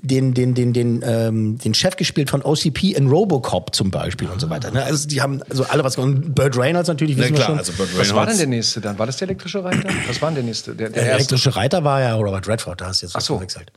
[0.00, 4.40] den, den, den, den, ähm, den Chef gespielt von OCP in Robocop zum Beispiel und
[4.40, 4.70] so weiter.
[4.70, 4.84] Ne?
[4.84, 7.58] Also die haben also alle was und Burt Reynolds natürlich Na wissen wir klar, schon.
[7.58, 8.38] also Burt Was war denn Reynolds.
[8.38, 8.96] der nächste dann?
[8.98, 9.88] War das der elektrische Reiter?
[10.06, 10.74] Was war denn der nächste?
[10.76, 13.24] Der, der der elektrische Reiter war ja Robert Redford, da hast du jetzt Ach was
[13.26, 13.34] so.
[13.34, 13.72] verwechselt.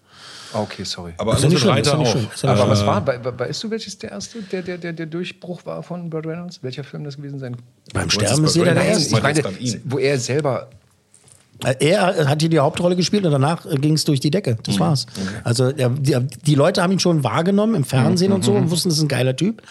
[0.54, 1.14] Okay, sorry.
[1.18, 2.16] Aber Ist ja also ist Reiter auch.
[2.16, 5.82] ist Aber was war, weißt du, welches der erste, der, der, der, der Durchbruch war
[5.84, 6.62] von Burt Reynolds?
[6.62, 7.58] Welcher Film das gewesen sein?
[7.94, 8.84] Beim Sterben ist jeder der?
[8.84, 9.16] Erste.
[9.16, 9.44] Ich meine,
[9.86, 10.70] wo er selber
[11.80, 14.58] Er hat hier die Hauptrolle gespielt und danach ging es durch die Decke.
[14.64, 15.06] Das war's.
[15.44, 18.90] Also ja, die, die Leute haben ihn schon wahrgenommen im Fernsehen und so und wussten,
[18.90, 19.62] das ist ein geiler Typ.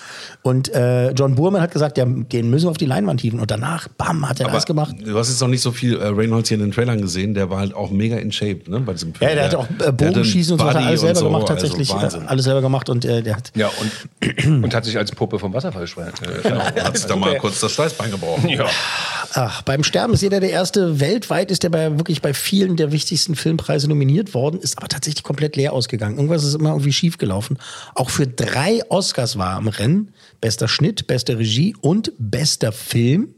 [0.42, 3.40] Und äh, John Burman hat gesagt, ja, den müssen wir auf die Leinwand hieven.
[3.40, 4.94] Und danach, bam, hat er Aber das gemacht.
[5.04, 7.34] Du hast jetzt noch nicht so viel äh, Reynolds hier in den Trailern gesehen.
[7.34, 9.28] Der war halt auch mega in Shape ne, bei diesem Film.
[9.28, 11.92] Ja, der hat auch äh, der Bogenschießen und so weiter alles selber so, gemacht, tatsächlich.
[11.92, 12.22] Also Wahnsinn.
[12.22, 13.52] äh, alles selber gemacht und äh, der hat.
[13.54, 17.36] Ja, und, und hat sich als Puppe vom Wasserfall äh, Genau, hat sich da mal
[17.36, 18.48] kurz das Steißbein gebrochen.
[18.48, 18.66] Ja.
[19.34, 21.00] Ach, beim Sterben ist jeder der Erste.
[21.00, 24.76] Weltweit ist er bei war ja wirklich bei vielen der wichtigsten Filmpreise nominiert worden, ist
[24.78, 26.16] aber tatsächlich komplett leer ausgegangen.
[26.16, 27.58] Irgendwas ist immer irgendwie schief gelaufen.
[27.94, 30.12] Auch für drei Oscars war er am Rennen.
[30.40, 33.34] Bester Schnitt, beste Regie und bester Film.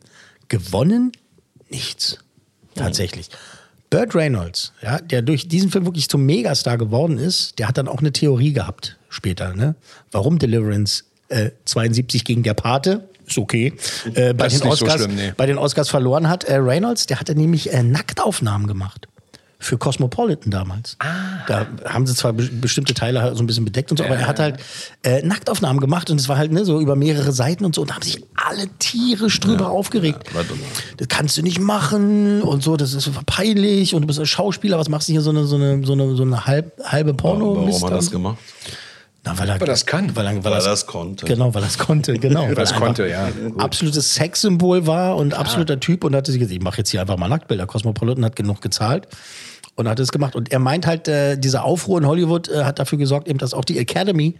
[0.48, 1.12] Gewonnen
[1.70, 2.18] nichts.
[2.74, 3.28] Tatsächlich.
[3.90, 7.88] Burt Reynolds, ja, der durch diesen Film wirklich zum Megastar geworden ist, der hat dann
[7.88, 9.74] auch eine Theorie gehabt später, ne?
[10.10, 13.08] Warum Deliverance äh, 72 gegen der Pate?
[13.32, 13.72] Ist okay.
[14.14, 15.32] Äh, bei, Das ist den nicht so Oscars, schlimm, nee.
[15.36, 16.44] bei den Oscars verloren hat.
[16.44, 19.08] Äh, Reynolds, der hatte nämlich äh, Nacktaufnahmen gemacht.
[19.58, 20.96] Für Cosmopolitan damals.
[21.46, 24.16] Da haben sie zwar be bestimmte Teile halt so ein bisschen bedeckt und so, aber
[24.16, 24.56] er hat halt
[25.04, 27.90] äh, Nacktaufnahmen gemacht und es war halt ne, so über mehrere Seiten und so und
[27.90, 30.24] da haben sich alle tierisch drüber aufgeregt.
[30.96, 34.78] Das kannst du nicht machen und so, das ist peinlich und du bist ein Schauspieler,
[34.78, 37.54] was machst du hier so eine, so eine, so eine, so eine halb, halbe porno
[37.54, 38.38] Warum hat er das gemacht?
[39.24, 40.16] Na, weil er, Aber das kann.
[40.16, 41.26] weil er, weil Weil das konnte.
[41.26, 42.42] Genau, weil er es konnte, genau.
[42.48, 43.28] Weil einfach konnte, ja.
[43.56, 47.16] Absolutes Sexsymbol war und absoluter Typ und hatte sich gesagt, ich mache jetzt hier einfach
[47.16, 47.66] mal Nacktbilder.
[47.66, 49.06] Cosmopolitan hat genug gezahlt
[49.76, 50.34] und hat es gemacht.
[50.34, 53.54] Und er meint halt, äh, dieser Aufruhr in Hollywood äh, hat dafür gesorgt, eben, dass
[53.54, 54.34] auch die Academy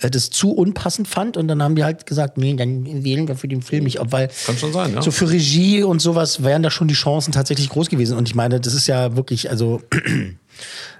[0.00, 3.36] äh, das zu unpassend fand und dann haben die halt gesagt, nee, dann wählen wir
[3.36, 5.02] für den Film nicht weil Kann schon sein, ja.
[5.02, 8.18] so für Regie und sowas wären da schon die Chancen tatsächlich groß gewesen.
[8.18, 9.80] Und ich meine, das ist ja wirklich, also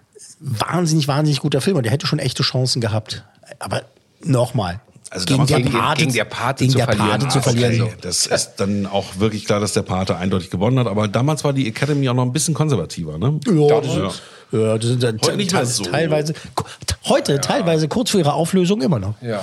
[0.47, 3.25] wahnsinnig, wahnsinnig guter Film und der hätte schon echte Chancen gehabt.
[3.59, 3.83] Aber
[4.25, 4.81] nochmal.
[5.11, 7.11] Also gegen, der Pate, gegen der Pate gegen zu der verlieren.
[7.21, 7.83] Pate zu Ah, verlieren.
[7.83, 7.95] okay.
[8.01, 10.89] Das ist dann auch wirklich klar, dass der Pate eindeutig gewonnen hat.
[10.89, 13.39] Aber damals war die Academy auch noch ein bisschen konservativer, ne?
[13.47, 14.11] Ja, das ja.
[14.53, 15.85] Ja, das sind dann Heute nicht mehr so.
[15.85, 16.33] teilweise,
[17.09, 19.15] heute teilweise kurz vor ihrer Auflösung immer noch.
[19.23, 19.41] Ja.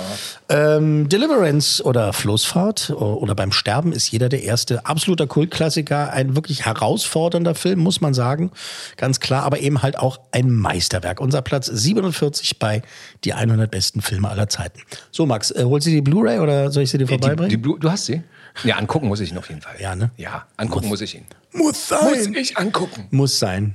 [0.48, 6.34] Ähm, Deliverance oder Flussfahrt o- oder beim Sterben ist jeder der erste absoluter Kultklassiker, ein
[6.36, 8.50] wirklich herausfordernder Film, muss man sagen,
[8.96, 11.20] ganz klar, aber eben halt auch ein Meisterwerk.
[11.20, 12.82] Unser Platz 47 bei
[13.24, 14.80] die 100 besten Filme aller Zeiten.
[15.10, 17.50] So Max, äh, holst du die Blu-ray oder soll ich sie dir Die, vorbeibringen?
[17.50, 18.22] die Blu du hast sie?
[18.62, 19.74] Ja, angucken muss ich ihn auf jeden Fall.
[19.80, 20.10] Ja, ne?
[20.16, 21.24] Ja, angucken muss ich ihn.
[21.52, 23.08] muss Muss ich angucken.
[23.10, 23.74] Muss sein.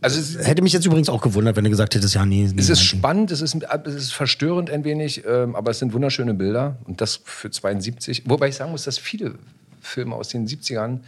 [0.00, 2.48] Also es, Hätte mich jetzt übrigens auch gewundert, wenn du gesagt hättest, ja, nee.
[2.56, 6.34] es ist spannend, es ist, es ist verstörend ein wenig, ähm, aber es sind wunderschöne
[6.34, 6.76] Bilder.
[6.84, 8.22] Und das für 72.
[8.26, 9.34] Wobei ich sagen muss, dass viele
[9.80, 11.00] Filme aus den 70ern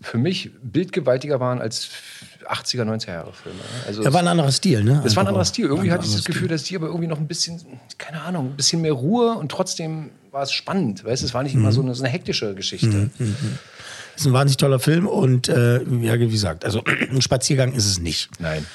[0.00, 1.90] für mich bildgewaltiger waren als
[2.48, 3.60] 80er, 90er Jahre Filme.
[3.86, 5.00] Also Ja, war ein anderer Stil, ne?
[5.02, 5.44] Das war ein anderer.
[5.44, 5.66] Stil.
[5.66, 7.60] Irgendwie hatte ich das Gefühl, dass die aber irgendwie noch ein bisschen,
[7.98, 11.04] keine Ahnung, ein bisschen mehr Ruhe und trotzdem war es spannend.
[11.04, 11.72] Weißt du, es war nicht immer Mhm.
[11.72, 13.10] so eine, so eine hektische Geschichte.
[14.16, 18.00] Ist ein wahnsinnig toller Film und äh, ja, wie gesagt, also ein Spaziergang ist es
[18.00, 18.28] nicht.
[18.40, 18.66] Nein.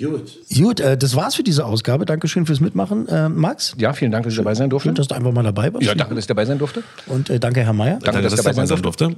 [0.00, 0.30] Gut.
[0.56, 2.04] Gut, äh, das war's für diese Ausgabe.
[2.04, 3.74] Dankeschön fürs Mitmachen, äh, Max.
[3.78, 4.90] Ja, vielen Dank, dass ich dabei sein durfte.
[4.90, 5.84] Schön, dass du einfach mal dabei warst.
[5.84, 6.84] Ja, danke, dass ich dabei sein durfte.
[7.06, 7.94] Und äh, danke, Herr Mayer.
[7.94, 9.16] Danke, Danke, dass dass ich dabei sein durfte.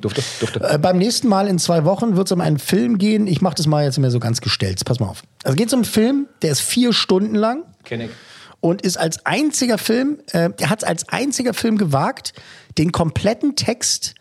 [0.00, 0.60] Durfte, durfte.
[0.60, 3.26] Äh, beim nächsten Mal in zwei Wochen wird es um einen Film gehen.
[3.26, 4.82] Ich mache das mal jetzt mehr so ganz gestellt.
[4.86, 5.22] Pass mal auf.
[5.44, 8.10] Also geht es um einen Film, der ist vier Stunden lang Kenn ich.
[8.62, 12.32] Und ist als einziger Film, äh, hat als einziger Film gewagt,
[12.78, 14.14] den kompletten Text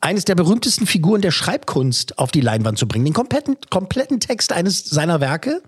[0.00, 3.04] eines der berühmtesten Figuren der Schreibkunst auf die Leinwand zu bringen.
[3.04, 5.60] Den kompletten, kompletten Text eines seiner Werke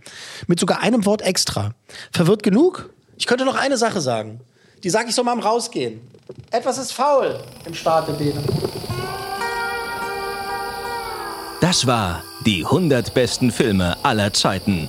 [0.46, 1.74] mit sogar einem Wort extra.
[2.12, 2.90] Verwirrt genug?
[3.18, 4.40] Ich könnte noch eine Sache sagen.
[4.84, 6.00] Die sage ich so mal im Rausgehen.
[6.52, 8.40] Etwas ist faul im Startebene.
[11.60, 14.88] Das war die 100 besten Filme aller Zeiten.